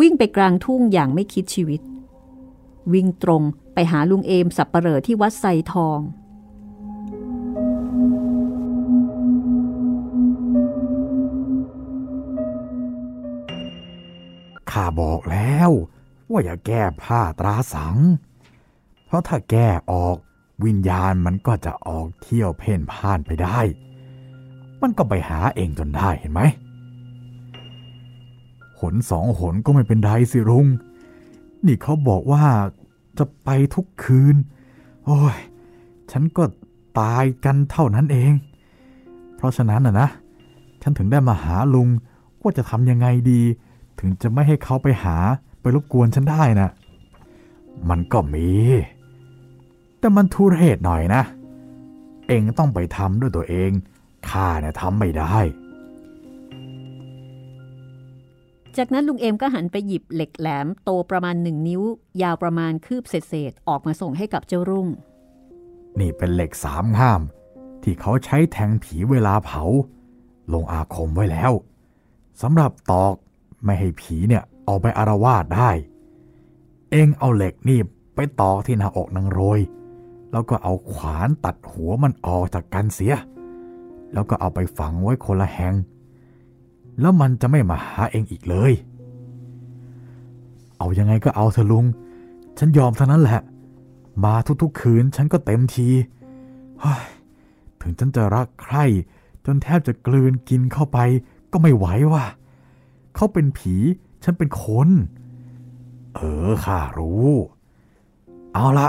[0.00, 1.80] วิ่งไปกลางทุ่งอย่างไม่คิดชีวิต
[2.92, 3.42] วิ่งตรง
[3.74, 6.00] ไปหาลุงเอมสับปเหร่อที่วัดไซทอง
[14.70, 15.70] ข้าบอกแล้ว
[16.30, 17.96] ว่าอย่าแก้ผ้าตราสัง
[19.10, 20.16] เพราะถ้าแก้ออก
[20.64, 23.58] วิญญาณมันก็จะออกเที่ยวเพ่นพ่านไปได้
[24.82, 26.40] มันก็ไปหาเองจนได้เห็นไหม
[28.80, 30.66] หนสองหนก็ไม่เป็นไรสิรุง
[31.66, 32.44] นี่เขาบอกว่า
[33.18, 34.36] จะไปทุกคืน
[35.04, 35.38] โอ้ย
[36.10, 36.44] ฉันก็
[37.00, 38.32] ตายกันเท่านั้นเอง
[39.36, 40.08] เพราะฉะนั้นนะนะ
[40.82, 41.88] ฉันถึงได้มาหาลุง
[42.42, 43.42] ว่าจะทำยังไงดี
[44.00, 45.16] ถึงจะไม่ให้เขาไปหา
[45.60, 46.70] ไปรบกวนฉันได้นะ
[47.88, 48.48] มันก็มี
[50.00, 51.22] แต่มันทุเรศหน่อยนะ
[52.28, 53.70] เองต้องไปทำด้วยตัวเอง
[54.28, 55.36] ข้าเนี่ยทำไม่ได้
[58.76, 61.82] จากนั้นลุงเอมก็หันไปหยิบเหล็กแหลมโตประมาณหนึ่งนิ้ว
[62.22, 64.88] ยาวประมาณคืบเศษๆออกมาส่งให้กับเจ้ารุ่ง
[66.00, 67.22] นี่เป็นเหล็กสามง่าม
[67.82, 69.62] ที่เขาใช้แทงผีเวลาเผา
[70.52, 71.52] ลงอาคมไว้แล้ว
[72.42, 73.14] สำหรับตอก
[73.64, 75.70] ไม่ให้ผีเนี่ยออกไปอารวาสได้
[76.90, 77.78] เองเอาเหล็กนี่
[78.14, 79.60] ไปตอกที่หน้าอกนางโรย
[80.32, 83.14] แล้วก็เอาขวานตัดหัวมันออกจากกันเสีย
[84.12, 85.74] แล้วก็เอาไปฝังไว้คนละแหง
[87.00, 88.72] แล้วมันจะไม่มาหาเองอีกเลย
[90.78, 91.84] เอายังไงก็เอาเถอะลุง
[92.58, 93.40] ฉันยอมเท่านั้นแหละ
[94.24, 95.88] มาทุกๆคืนฉันก็เต็มที
[97.80, 98.76] ถึงฉันจะรักใคร
[99.44, 100.98] จนแทบจะกลืนกินเข้าไป
[101.52, 102.24] ก็ไม่ไหวว่ะ
[103.14, 103.74] เขาเป็นผี
[104.24, 104.88] ฉันเป็นคน
[106.14, 107.30] เออข้ารู้
[108.54, 108.88] เอาละ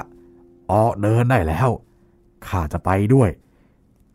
[0.71, 1.69] ออกเดินได้แล้ว
[2.47, 3.29] ข้าจะไปด้วย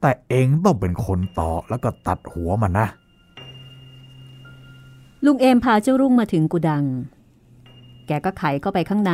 [0.00, 2.86] แต่เองต้องเป็นคนต่อแล้วก็ตัดหัวมันนะ
[5.24, 6.84] ลุงเอมพาเจ้ารุ่งมาถึงกุดัง
[8.06, 9.12] แกก็ไขเข้าไปข้างใน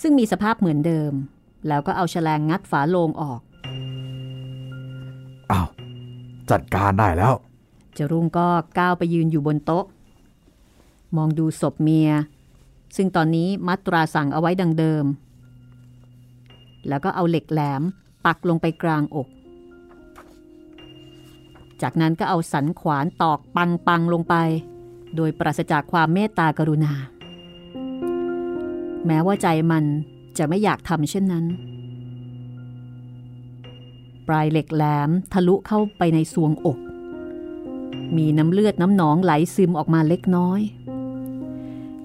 [0.00, 1.12] ซึ่งมีสภาพเหมือนเดิม
[1.68, 3.40] แล้วก็เอาแฉลงงัดฝาโลงออก
[5.52, 5.68] อ้าว
[6.50, 7.34] จัดการได้แล้ว
[7.94, 8.46] เจ้ารุ่งก็
[8.78, 9.84] ก้าวไปยืนอยู่บนโต๊ะ
[11.16, 12.10] มองดูศพเมีย
[12.96, 15.04] ซึ่งตอนนี้มัดตราสั่งเอาไว้ดังเดิม
[16.88, 17.82] แล้วก็เอาเหล็กแหลม
[18.26, 19.28] ปักลงไปกลางอก
[21.82, 24.34] จากนั้นก็เอาสันขวานตอกปังปังลงไป
[25.16, 26.92] โดยปราศจากความเมตตากรุณา
[29.06, 29.84] แม้ว่าใจมัน
[30.38, 31.46] จะไม่อยากทำเช่นนั้น
[34.28, 36.78] ปลายเหล็กแหลมทะลุเข้าไปในซวงอก
[38.16, 40.60] มีน้ำเลือดน้ำหนองไหลซึมออกมาเล็กน้อย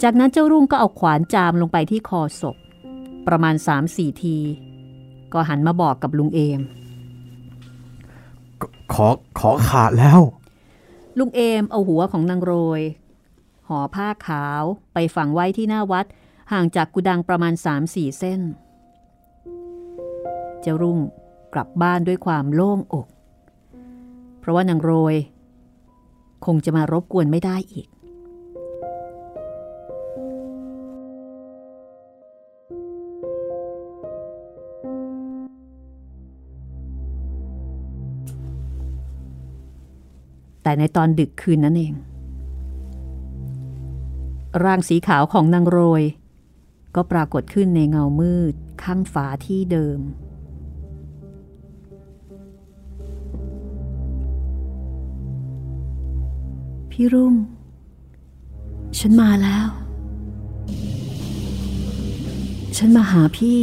[0.04, 2.56] จากนั้นเจ้ารุ่งก็เอาขวานจามลงไปที่คอศพ
[3.28, 4.38] ประมาณสามสี่ที
[5.34, 6.62] ก็หันมาบอกกับลุงเอม
[8.94, 9.08] ขอ
[9.40, 10.20] ขอขาดแล้ว
[11.20, 12.82] ลุงเอมเอาหัวของนางโรย
[13.68, 14.64] ห่อผ้าขาว
[14.94, 16.06] ไปฝังไว้ที่หน้าวัด
[16.52, 18.42] ห่างจากกุดังประมาณสามสี่เส้น
[20.62, 21.00] เจ้ารุ่ง
[21.54, 23.08] กลับบ้านด้วยความโล่งอก
[24.40, 25.16] เพราะว่านางโรย
[26.46, 27.88] คงจะมารบกวนไม่ได้อีก
[40.66, 41.94] แต่ในตอนดึกคืนนั้นเอง
[44.64, 46.04] ร่างสีขาวของนางโรย
[46.96, 48.54] ก็ปรากฏขึ้นในเงามืด
[48.84, 50.00] ข้างฝาที่เดิม
[56.92, 57.36] พี่รุ่ง
[59.00, 59.68] ฉันมาแล้ว
[62.78, 63.60] ฉันมาหาพี่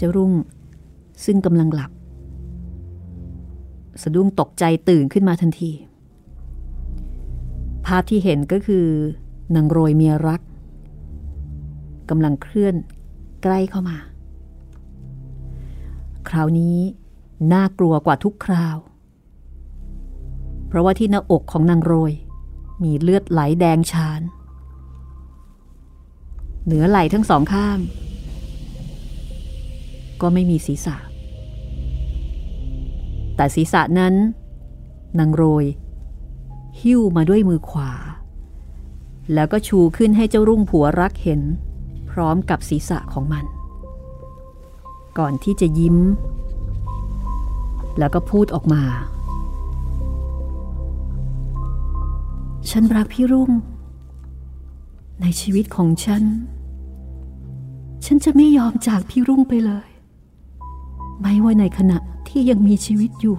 [0.00, 0.34] เจ้ารุ่ง
[1.24, 1.90] ซึ่งกำลังหลับ
[4.02, 5.72] สะดุ้งตกใจตื่นขึ้นมาทันที
[7.86, 8.86] ภาพที่เห็นก็คือ
[9.54, 10.40] นางโรยเมียรัก
[12.10, 12.74] กำลังเคลื่อน
[13.42, 13.96] ใกล้เข้ามา
[16.28, 16.76] คราวนี้
[17.52, 18.76] น่ากลัวกว่าทุกคราว
[20.68, 22.12] เพราะว่าที่หน้าอกของนางโรย
[22.82, 24.22] มีเลือดไหลแดงชาน
[26.64, 27.78] เหนือไหลทั้งสองข้าง
[30.22, 30.96] ก็ไม่มีศีรษะ
[33.36, 34.14] แต่ศีรษะนั้น
[35.18, 35.64] นางโรย
[36.80, 37.92] หิ้วมาด้วยมือขวา
[39.34, 41.40] แล้วก็ชูขึ้นให้เจ้ารุ่งผัวรักเห็น
[42.10, 43.44] พร้อมกับศีรษะของมัน
[45.18, 45.96] ก่อนที่จะยิ้ม
[47.98, 48.82] แล้วก็พูดออกมา
[52.70, 53.50] ฉันรักพี่รุ่ง
[55.20, 56.24] ในชีวิตของฉัน
[58.04, 59.89] ฉันจะไม่ยอมจากพี่รุ่งไปเลย
[61.20, 61.98] ไม่ว่าในขณะ
[62.28, 63.38] ที่ยังมีชีวิตอยู่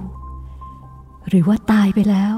[1.27, 2.35] หรือว่าตายไปแล้ว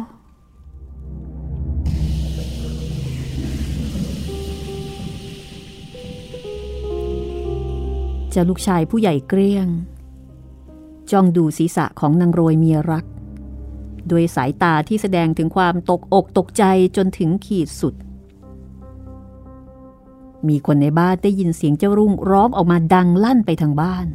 [8.29, 9.67] เจ้าลูกชายผู้ใหญ่เกลี้ยง
[11.11, 13.05] จ้องดูศีรษะของนางโรยเมียรัก
[14.07, 16.63] โดยสายตาที่แสดงถึงความตกอกตกใจ
[16.97, 17.95] จนถึงขีดสุด
[20.47, 24.07] มีคนในบ้านได้ยินเสียงเจ้ารุ่งร้องออกมาดังลั่นไปทางบ้าน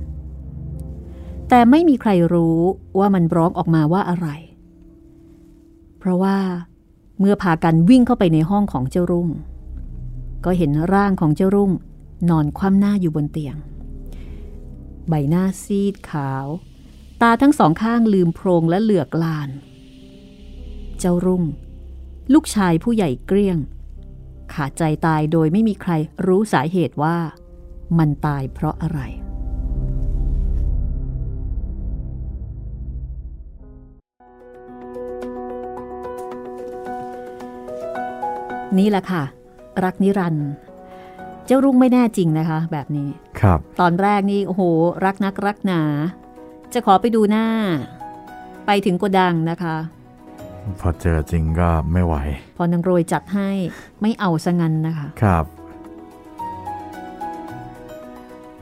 [1.49, 2.59] แต่ไม่มีใครรู้
[2.99, 4.29] ว่ามันร้องออกมาว่าอะไร
[5.99, 6.39] เพราะว่า
[7.19, 9.29] เมื่อพากันวิ่งเข้าไปในห้องของเจ้ารุ่ง
[10.45, 11.73] ก็เห็นร่างของเจ้ารุ่ง
[12.31, 13.57] นอนคว่ำหน้าอยู่บนเตียง
[15.09, 16.47] ใบหน้าซีดขาว
[17.23, 19.49] ตาทั้งสองข้างลืมโพรงและเหลือกลาน
[20.99, 21.45] เจ้ารุ่ง
[22.33, 23.59] ลูกชายผู้ใหญ่เกลี้ยง
[24.53, 25.93] ขาดใจตายโดยไม่มีใคร
[26.27, 27.17] รู้สาเหตุว่า
[27.99, 29.01] มันตายเพราะอะไร
[38.79, 39.23] นี่แหละค่ะ
[39.85, 40.49] รักนิรันดร์
[41.47, 43.09] เจ้ารุ่งไม่แน่จริงนะคะ แบบนี้
[43.41, 44.63] ครับ ตอนแรกนี่โอ้โห
[45.05, 45.83] รักนักรักหนา
[46.73, 47.47] จะขอไปดูหน้า
[48.67, 49.77] ไปถึงโกดังนะคะ
[50.81, 52.15] พอเจอจริงก็ไม่ไหว
[52.57, 53.51] พอนางโรยจัดให้
[54.03, 55.45] ไม่เอาซะงันนะคะ ครับ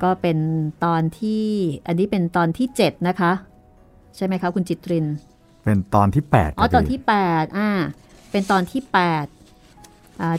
[0.02, 0.38] ก็เป็น
[0.84, 1.46] ตอนที่
[1.86, 3.32] อันนี้เป็นตอนที่ 7 นะคะ
[4.16, 5.06] ใช่ไหมคะคุณจิตริน
[5.64, 7.70] เป็นตอนที่8ปดอ๋อตอนที่ 8 อ่า
[8.30, 9.12] เป็นตอนที่8อ่า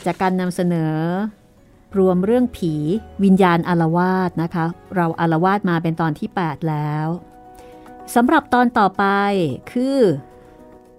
[0.06, 0.94] จากการนำเสนอ
[1.98, 2.74] รวมเรื่องผี
[3.24, 4.64] วิญญาณอารวาสนะคะ
[4.96, 7.06] เราอารวาสมาเป็นตอนที่ 8 แล้ว
[8.14, 9.04] สำหรับตอนต่อไป
[9.72, 9.98] คือ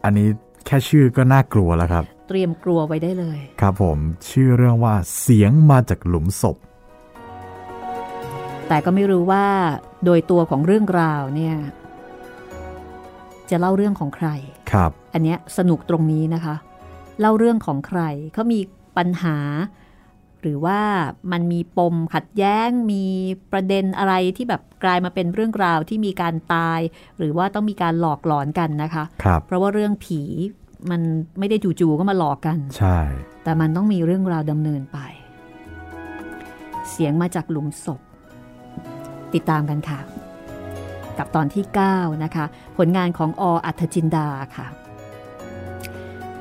[0.04, 0.28] อันนี้
[0.66, 3.98] แค่ชื่อก็น่ากลัวแล้วครับ เตรียมกลัวไว้ได้เลย ครับผม
[4.30, 6.58] ชื่อเรื่องว่าเสียงมาจากหลุมศพ
[8.68, 9.46] แต่ก็ไม่รู้ว่า
[10.06, 11.56] โดยตัวของเรื่องราวเนี่ย
[13.50, 14.28] จะเล่าเรื่องของใคร
[14.72, 16.56] ครับ อันเนี้ยสนุกตรงนี้นะคะ
[17.20, 18.02] เล่าเรื่องของใคร
[18.34, 18.60] เขามี
[18.98, 19.38] ปัญหา
[20.42, 20.80] หรือว่า
[21.32, 23.04] มันมีปมขัดแย้ง มี
[23.52, 26.80] ประเด็นอะไรที่แบบกลายมาเป็นเรื่องราวที่มีการตาย
[27.18, 30.22] หรือว่าต้องมีการหลอกหลอนกันนะคะครับเพราะว่าเรื่องผี
[30.92, 31.02] มัน
[31.40, 33.00] ไม่ได้จู่ๆก็มาหลอกกัน ใช่
[33.44, 35.00] แต่มันต้องมีเรื่องราวดำเนินไป
[36.90, 38.00] เสียงมาจากหลุมศพ
[39.34, 40.00] ติดตามกันค่ะ
[41.18, 41.64] กับตอนที่
[41.94, 42.46] 9 นะคะ
[42.78, 44.68] ผลงานของออัธจินดาค่ะ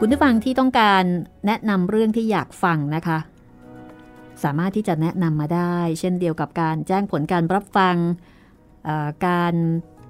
[0.01, 1.05] คุณผู้ฟังที่ต้องการ
[1.47, 3.19] แนะนำเรื่องที่อยากฟังนะคะ
[4.43, 7.97] สามารถที่จะแนะนำมาได้ เช่นเดียวกับการแจ้งผลการรับฟัง
[9.27, 9.55] การ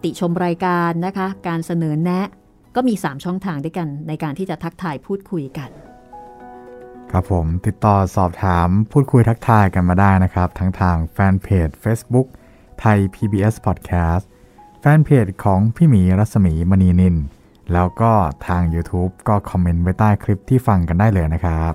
[0.05, 2.27] ติชมรายการนะคะ การเสนอแนะ
[2.75, 5.71] ก็มี 3 ช่องทางด้วยกันในการที่จะทักทายพูดคุยกัน
[7.11, 12.27] ครับผมติดต่อสอบถามพูดคุยทักทายกันมาได้นะครับ ทั้งทางแฟนเพจ Facebook
[12.81, 14.25] ไทย PBS Podcast
[14.81, 17.17] แฟนเพจของพี่หมีรัศมีมณีนิน
[17.73, 18.13] แล้วก็
[18.47, 21.73] ทาง YouTube ก็คอมเมนต์ไว้ใต้คลิปที่ฟังกันได้เลยนะครับ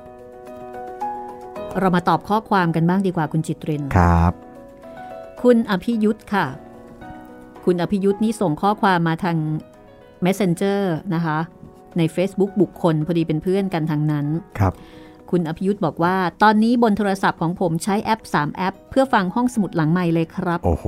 [1.79, 4.31] เรามาตอบข้อความกันบ้างดีกว่าคุณจิตรินครับ
[5.41, 6.45] คุณอภิยุทธ์ค่ะ
[7.65, 9.37] คุณอภิยุทธ์นี่ส่งข้อความมาทาง
[10.25, 10.79] Messenger
[11.15, 11.37] นะคะ
[11.97, 14.25] ใน Facebook บุคคลพอดีเป็นเพื่อนกันทางนั้น
[14.59, 14.73] ครับ
[15.31, 20.85] คุณอภิยุทธ์บอกว่า ตอนนี้บนโทรศัพท์ของผมใช้แอป 3 แอป เพื่อฟังห้องสมุดหลังใหม่เลยครับ โอ้โห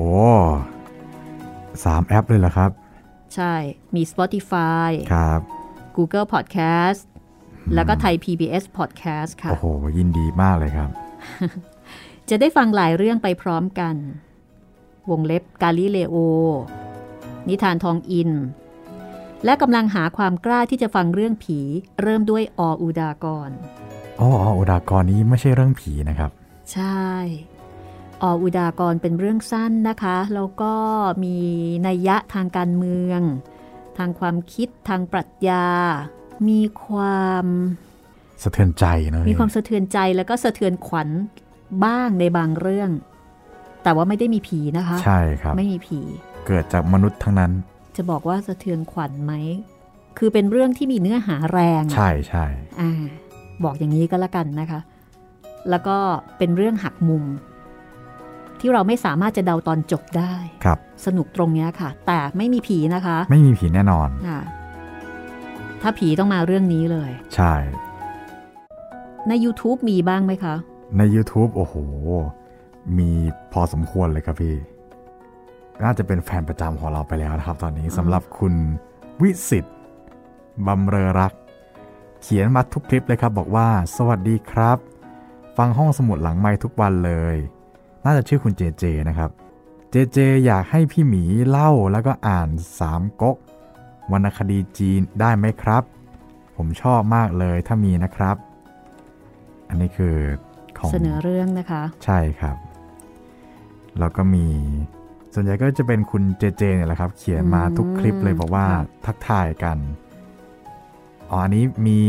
[1.25, 2.71] 3 แอปเลยเหรอครับ
[3.35, 3.55] ใช่
[3.95, 5.41] มี Spotify ครับ
[5.95, 7.01] Google Podcast
[7.73, 9.65] แล้วก็ไทย PBS Podcast ค่ะ โอ้โห
[9.97, 10.89] ยินดีมากเลยครับ
[12.29, 13.95] จะได้ฟังหลายเรื่องไปพร้อมกัน
[15.09, 16.15] วงเล็บกาลิเลโอ
[17.47, 18.31] นิทานทองอิน
[19.45, 21.59] และกำลังหาความกล้าที่จะฟังเรื่องผี
[22.01, 23.49] เริ่มด้วยออุดากร
[24.19, 26.31] อ๋ออ๋ออุดากรนี้ไม่ใช่เรื่องผีนะครับ
[26.73, 27.03] ใช่
[28.23, 30.73] ออุดากรเป็นเรื่องสั้นนะคะ แล้วก็
[31.23, 31.37] มี
[31.87, 33.21] นัยยะทางการเมือง
[33.97, 35.65] ทางความคิดทางปรัชญา
[36.49, 37.45] มีความ
[38.43, 41.09] สะเทือนใจเนอะมีความสะเทือนใจแล้วก็สะเทือนขวัญ
[41.85, 42.89] บ้างในบางเรื่อง
[43.83, 45.99] แต่ว่าไม่ได้มีผีนะคะ ใช่ครับ ไม่มีผี
[46.47, 47.51] เกิดจากมนุษย์ทั้งนั้น
[47.95, 49.33] จะบอกว่าสะเทือนขวัญไหม
[50.17, 52.45] คือเป็นเรื่องที่มีเนื้อหาแรง ใช่ใช่
[52.81, 52.91] อ่า
[53.63, 54.79] บอกอย่างนี้ก็แล้วกันนะคะ
[55.69, 55.97] แล้วก็
[56.37, 57.23] เป็นเรื่องหักมุม
[58.59, 60.33] ที่เราไม่สามารถจะเดาตอนจบได้
[60.63, 64.41] ครับ สนุกตรงเนี้ยค่ะ แต่ไม่มีผีนะคะ ไม่มีผีแน่นอนค่ะ
[65.81, 67.53] ถ้าผีต้องมาเรื่องนี้เลย ใช่
[69.27, 70.55] ใน YouTube มีบ้างไหมคะ
[70.97, 71.75] ใน YouTube โอ้โห
[72.97, 73.09] มี
[73.53, 74.55] พอสมควรเลยครับพี่
[75.83, 78.53] น่าจะเป็นแฟนประจำของเราไปแล้วนะครับ ตอนนี้สำหรับคุณ
[79.21, 79.65] วิสิต
[80.67, 81.33] บำเรอรัก
[82.21, 84.77] เขียนมาทุกคลิปเลยครับ บอกว่า สวัสดีครับ
[85.57, 87.35] ฟังห้องสมุดหลังไม้ทุกวันเลย
[88.05, 89.29] น่าจะชื่อคุณเจเจนะครับ
[89.91, 92.49] เจเจอยากให้พี่หมีเล่าแล้วก็อ่าน
[92.79, 93.37] สามก๊ก
[94.11, 95.83] วรรณคดีจีนได้ไหมครับ
[96.57, 98.35] ผมชอบมากเลยถ้ามีนะครับ
[99.69, 100.15] อันนี้คือ
[100.77, 102.57] ของเสนอเรื่องนะคะ ใช่ครับ
[103.99, 104.45] แล้วก็มี
[105.33, 109.77] ส่วนใหญ่ก็จะเป็นคุณเจเจเนี่ยแหละครับ เขียนมาทุกคลิปเลยบอกว่าค่ะทักทายกัน
[111.29, 111.99] อ๋ออันนี้มี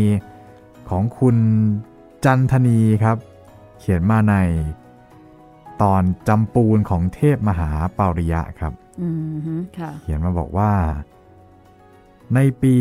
[0.91, 1.37] ของคุณ
[2.25, 3.17] จันทนีครับ
[3.81, 4.35] เขียนมาใน
[5.83, 8.73] ตอนจำปูนของเทพมหาปาริยะครับ
[9.03, 10.73] อืมฮึค่ะเขียนมาบอกว่า
[12.35, 12.75] ในปี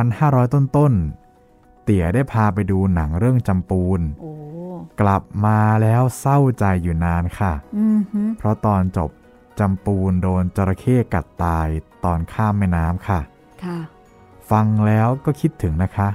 [0.00, 4.32] 2500 ต้นๆเตี่ยได้พาไปดูหนังเรื่องจำปูนโอ้
[5.00, 9.10] กลับมาแล้วเศร้าใจอยู่นานค่ะอืมฮึเพราะตอนจบ
[9.58, 11.68] จำปูนโดนจระเข้กัดตาย
[12.04, 13.20] ตอนข้ามแม่น้ำค่ะ
[13.64, 13.78] ค่ะ
[14.50, 16.08] ฟังแล้วก็คิดถึงนะคะ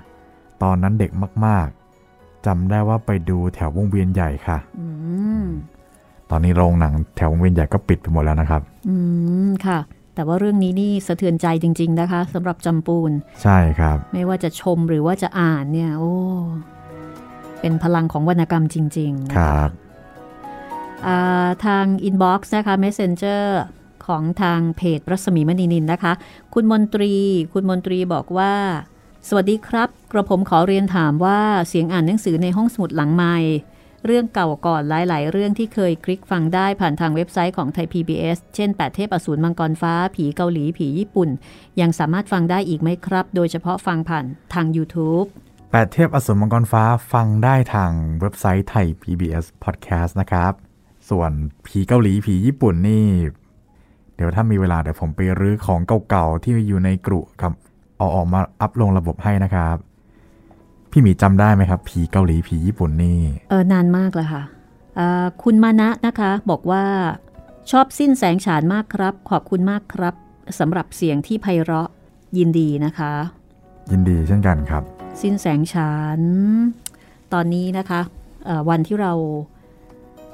[0.63, 1.11] ตอนนั้นเด็ก
[1.45, 4.87] มากๆจำได้ว่าไปดูแถววงเวียนใหญ่ค่ะอื
[5.43, 5.45] ม
[6.31, 8.95] ตอนนี้โรงหนังแถววงเวียนใหญ่ก็ปิดไปหมดแล้วนะครับ อื
[9.47, 9.79] มค่ะ
[10.15, 13.11] แต่ว่าเรื่องนี้นี่สะเทือนใจจริง ๆ นะคะสำหรับจำปูน
[13.41, 16.13] ใช่ครับ ไม่ว่าจะชมหรือว่าจะอ่านเนี่ย โอ้
[17.59, 19.69] เป็นพลังของวรรณกรรมจริง ๆ ครับ
[21.07, 23.43] อ่าทางอินบ็อกซ์นะคะ Messenger
[24.05, 26.13] ของทางเพจรัศมีมณีนินนะคะ
[26.53, 27.13] คุณมนตรี
[27.53, 28.53] คุณมนตรีบอกว่า
[29.27, 33.35] สวัสดีครับ กระผมขอเรียนถามว่าเสียงอ่านหนังสือในห้องสมุดหลังไม้
[34.05, 41.29] เรื่องเก่าก่อนหลายๆ เรื่องที่เคยคลิกฟังได้ผ่านทางเว็บไซต์ของไทย PBS เช่น 8 เทพอสูรมังกรฟ้า ผีเกาหลี ผีญี่ปุ่น
[41.81, 45.27] ยังสามารถฟังได้อีกไหมครับ โดยเฉพาะฟังผ่านทาง YouTube
[45.71, 46.83] แปดเทพอสูรมังกรฟ้า
[47.13, 47.91] ฟังได้ทาง
[48.21, 50.53] เว็บไซต์ไทย PBS Podcast นะครับ
[51.09, 51.31] ส่วน
[51.67, 53.05] ผีเกาหลีผีญี่ปุ่นนี่
[54.15, 55.79] เดี๋ยวถ้ามีเวลาเดี๋ยวผมไปรื้อของ
[56.09, 57.53] เก่าๆที่อยู่ในกรุครับ
[57.97, 59.77] เอาออกมาอัพลงระบบให้นะครับ
[60.91, 63.19] พี่หมีจำได้ไหมครับ ผีเกาหลีผีญี่ปุ่นนี่
[63.49, 64.43] เออนานมากแล้วค่ะ
[64.99, 66.83] อ่าคุณมานะนะคะ บอกว่า
[67.71, 70.15] ชอบสิ้นแสงฉานมากครับ ขอบคุณมากครับ
[70.59, 71.89] สำหรับเสียงที่ไพเราะ
[72.37, 73.13] ยินดีนะคะ
[73.91, 74.83] ยินดีเช่นกันครับ
[75.21, 76.21] สิ้นแสงฉาน
[77.33, 78.01] ตอนนี้นะคะ
[78.45, 79.13] เอ่อวันที่เรา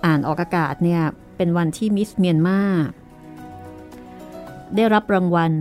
[0.05, 1.01] อ่านออกอากาศเนี่ย
[1.37, 2.59] เป็นวันที่มิสเมียนมา
[4.75, 5.51] ได้รับรางวัล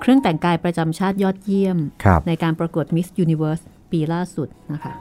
[0.00, 4.92] เครื่องแต่งกายประจำชาติยอดเยี่ยมครับในการประกวด Miss Universe ปีล่าสุดนะคะ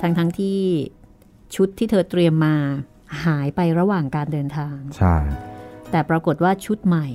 [0.00, 0.58] ทั้งทั้งๆที่
[1.54, 2.54] ชุดที่เธอเตรียมมา
[3.24, 5.16] หายไประหว่างการเดินทาง ใช่
[5.90, 7.06] แต่ปรากฏว่าชุดใหม่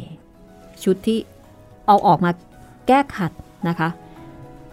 [0.83, 1.19] ชุดที่
[1.87, 2.31] เอาออกมา
[2.87, 3.31] แก้ขัด
[3.67, 3.89] นะคะ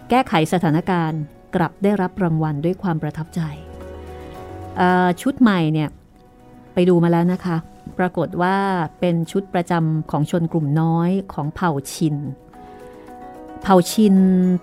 [0.09, 1.21] แก้ไขสถานการณ์
[1.55, 3.41] กลับได้รับรางวัลด้วยความประทับใจ
[4.77, 5.89] เอ่อชุดใหม่เนี่ย
[6.73, 7.57] ไปดูมาแล้วนะคะ
[7.97, 8.57] ปรากฏว่า
[8.99, 12.15] เป็นชุดประจำของชนกลุ่มน้อยของเผ่าชิน
[13.63, 14.15] เผ่าชิน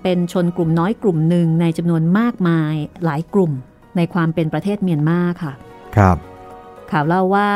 [0.03, 2.75] เป็นชนกลุ่มน้อยกลุ่มหนึ่งในจำนวนมากมาย
[3.05, 3.53] หลายกลุ่ม
[3.97, 5.53] ในความเป็นประเทศเมียนมาค่ะ
[5.97, 6.17] ครับ
[6.91, 7.51] ข่าวเล่าว่า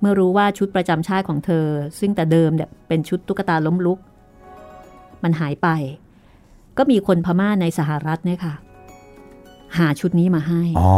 [0.00, 1.66] เมื่อรู้ว่าชุดประจำชาติของเธอ
[1.98, 3.98] ซึ่งแต่เดิมเนี่ยเป็นชุดตุ๊กตาล้มลุก
[5.22, 5.68] มันหายไป
[6.78, 8.54] ก็มีคนพม่าในสหรัฐเนี่ยค่ะ
[9.78, 10.92] หาชุดนี้มาให้ อ๋อ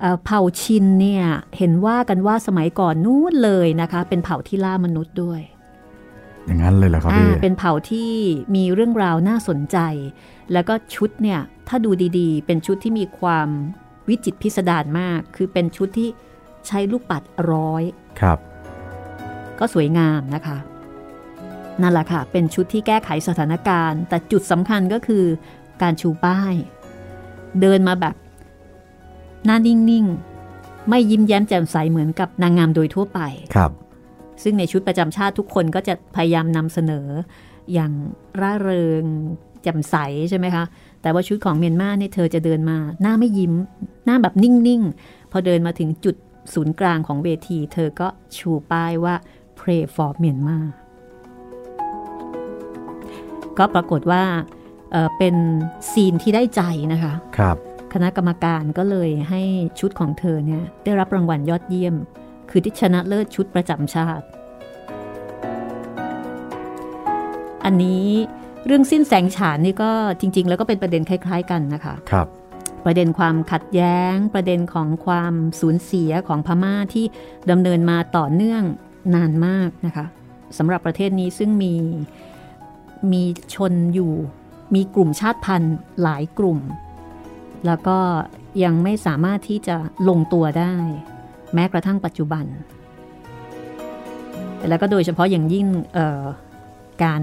[0.00, 1.24] เอ่อเผ่าชินเนี่ย
[1.58, 5.40] เห็นว่ากันว่าสมัยก่อนนู้นเลยนะคะ เป็นเผ่าที่ล่ามนุษย์ด้วย
[6.46, 8.10] อย่างนั้นเลยเหรอครับอ่าพี่เป็นเผ่าที่
[8.54, 9.78] มีเรื่องราวน่าสนใจ
[10.52, 13.48] แล้วก็ชุดเนี่ยถ้าดูดีๆ เป็นชุดที่มีความ
[14.08, 16.08] วิจิตรพิสดารมาก คือเป็นชุดที่
[16.66, 17.82] ใช้ลูกปัดร้อย
[18.20, 18.38] ครับ
[19.58, 20.58] ก็สวยงามนะคะ
[21.82, 25.24] นั่นแหละค่ะ เป็นชุดที่แก้ไขสถานการณ์ แต่จุดสำคัญก็คือ
[25.82, 26.54] การชูป้าย
[27.60, 28.14] เดินมาแบบ
[29.44, 30.06] หน้านิ่ง
[30.46, 33.20] ๆ ไม่ยิ้มแย้มแจ่มใสเหมือนกับนางงามโดยทั่วไป
[33.54, 33.70] ครับ
[34.42, 37.06] ซึ่งในชุดประจำชาติทุกคนก็จะพยายามนำเสนอ
[37.72, 37.92] อย่าง
[38.40, 39.04] ร่าเริง
[39.62, 39.96] แจ่มใส
[40.30, 40.64] ใช่ไหมคะ
[41.02, 43.52] แต่ว่าชุดของเมียนมาเนี่ยเธอจะเดินมา หน้าไม่ยิ้ม
[44.04, 46.16] หน้าแบบนิ่ง ๆ พอเดินมาถึงจุด
[46.54, 49.14] ศูนย์กลางของเวที เธอก็ชูป้ายว่า
[49.58, 50.64] pray for Myanmar
[53.58, 54.22] ก็ปรากฏว่า
[54.92, 55.36] เเป็น
[55.90, 56.62] ซีนที่ได้ใจ
[56.92, 57.56] นะคะ ครับ
[57.94, 59.42] คณะกรรมการก็เลยให้
[59.80, 61.94] ชุดของเธอเนี่ยได้รับรางวัลยอดเยี่ยม
[62.50, 64.26] คือที่ชนะเลิศชุดประจำชาติ
[67.64, 68.06] อันนี้
[68.66, 72.28] เรื่องสิ้นแสงฉานนี่ก็จริง ๆ แล้วก็เป็นประเด็นคล้าย ๆ กันนะคะครับ
[72.84, 77.04] ประเด็นความขัดแย้ง ประเด็นของความสูญเสียของพม่าที่
[77.50, 78.62] ดำเนินมาต่อเนื่อง
[79.14, 80.06] นานมากนะคะ
[80.58, 81.74] สำหรับประเทศนี้ซึ่งมี
[83.12, 83.22] มี
[83.54, 84.12] ชนอยู่
[84.74, 86.58] มีกลุ่มชาติพันธุ์หลายกลุ่ม
[87.66, 87.98] แล้วก็
[88.64, 89.76] ยังไม่สามารถที่จะ
[90.08, 90.74] ลงตัวได้
[91.54, 92.44] แม้กระทั่งปัจจุบัน
[94.68, 95.66] แล้วก็โดยเฉพาะอย่างยิ่ง
[97.04, 97.22] การ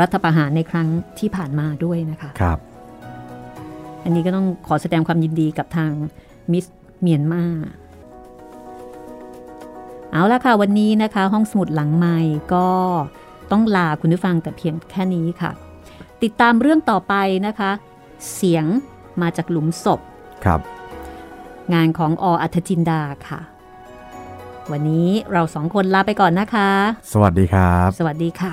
[0.00, 2.58] รัฐประหารในครั้งที่ผ่านมาด้วยนะคะครับ
[4.04, 5.90] อันนี้ก็ต้องขอแสดงความยินดีกับทาง
[6.52, 6.66] มิส
[7.00, 7.44] เมียนมา
[10.12, 12.16] เอาละค่ะ วันนี้นะคะ ห้องสมุดหลังไม้
[12.54, 12.68] ก็
[13.50, 15.50] ต้องลาคุณผู้ฟังแต่เพียงแค่นี้ค่ะ
[16.22, 17.14] ติดตามเรื่องต่อไป
[17.46, 17.70] นะคะ
[18.34, 18.66] เสียง
[19.22, 20.00] มาจากหลุมศพ
[20.44, 20.60] ครับ
[21.74, 23.40] งานของออัธจินดาค่ะ
[24.70, 26.70] วันนี้เราสองคนลาไปก่อนนะคะ
[27.12, 28.52] สวัสดีครับ สวัสดีค่ะ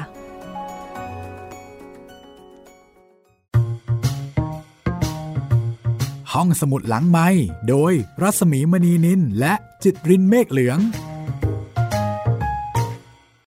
[6.34, 7.28] ห้องสมุดหลังไม้
[7.70, 9.53] โดยรัสมีมณีนินและ
[9.84, 10.80] จิตรินเมฆเหลือง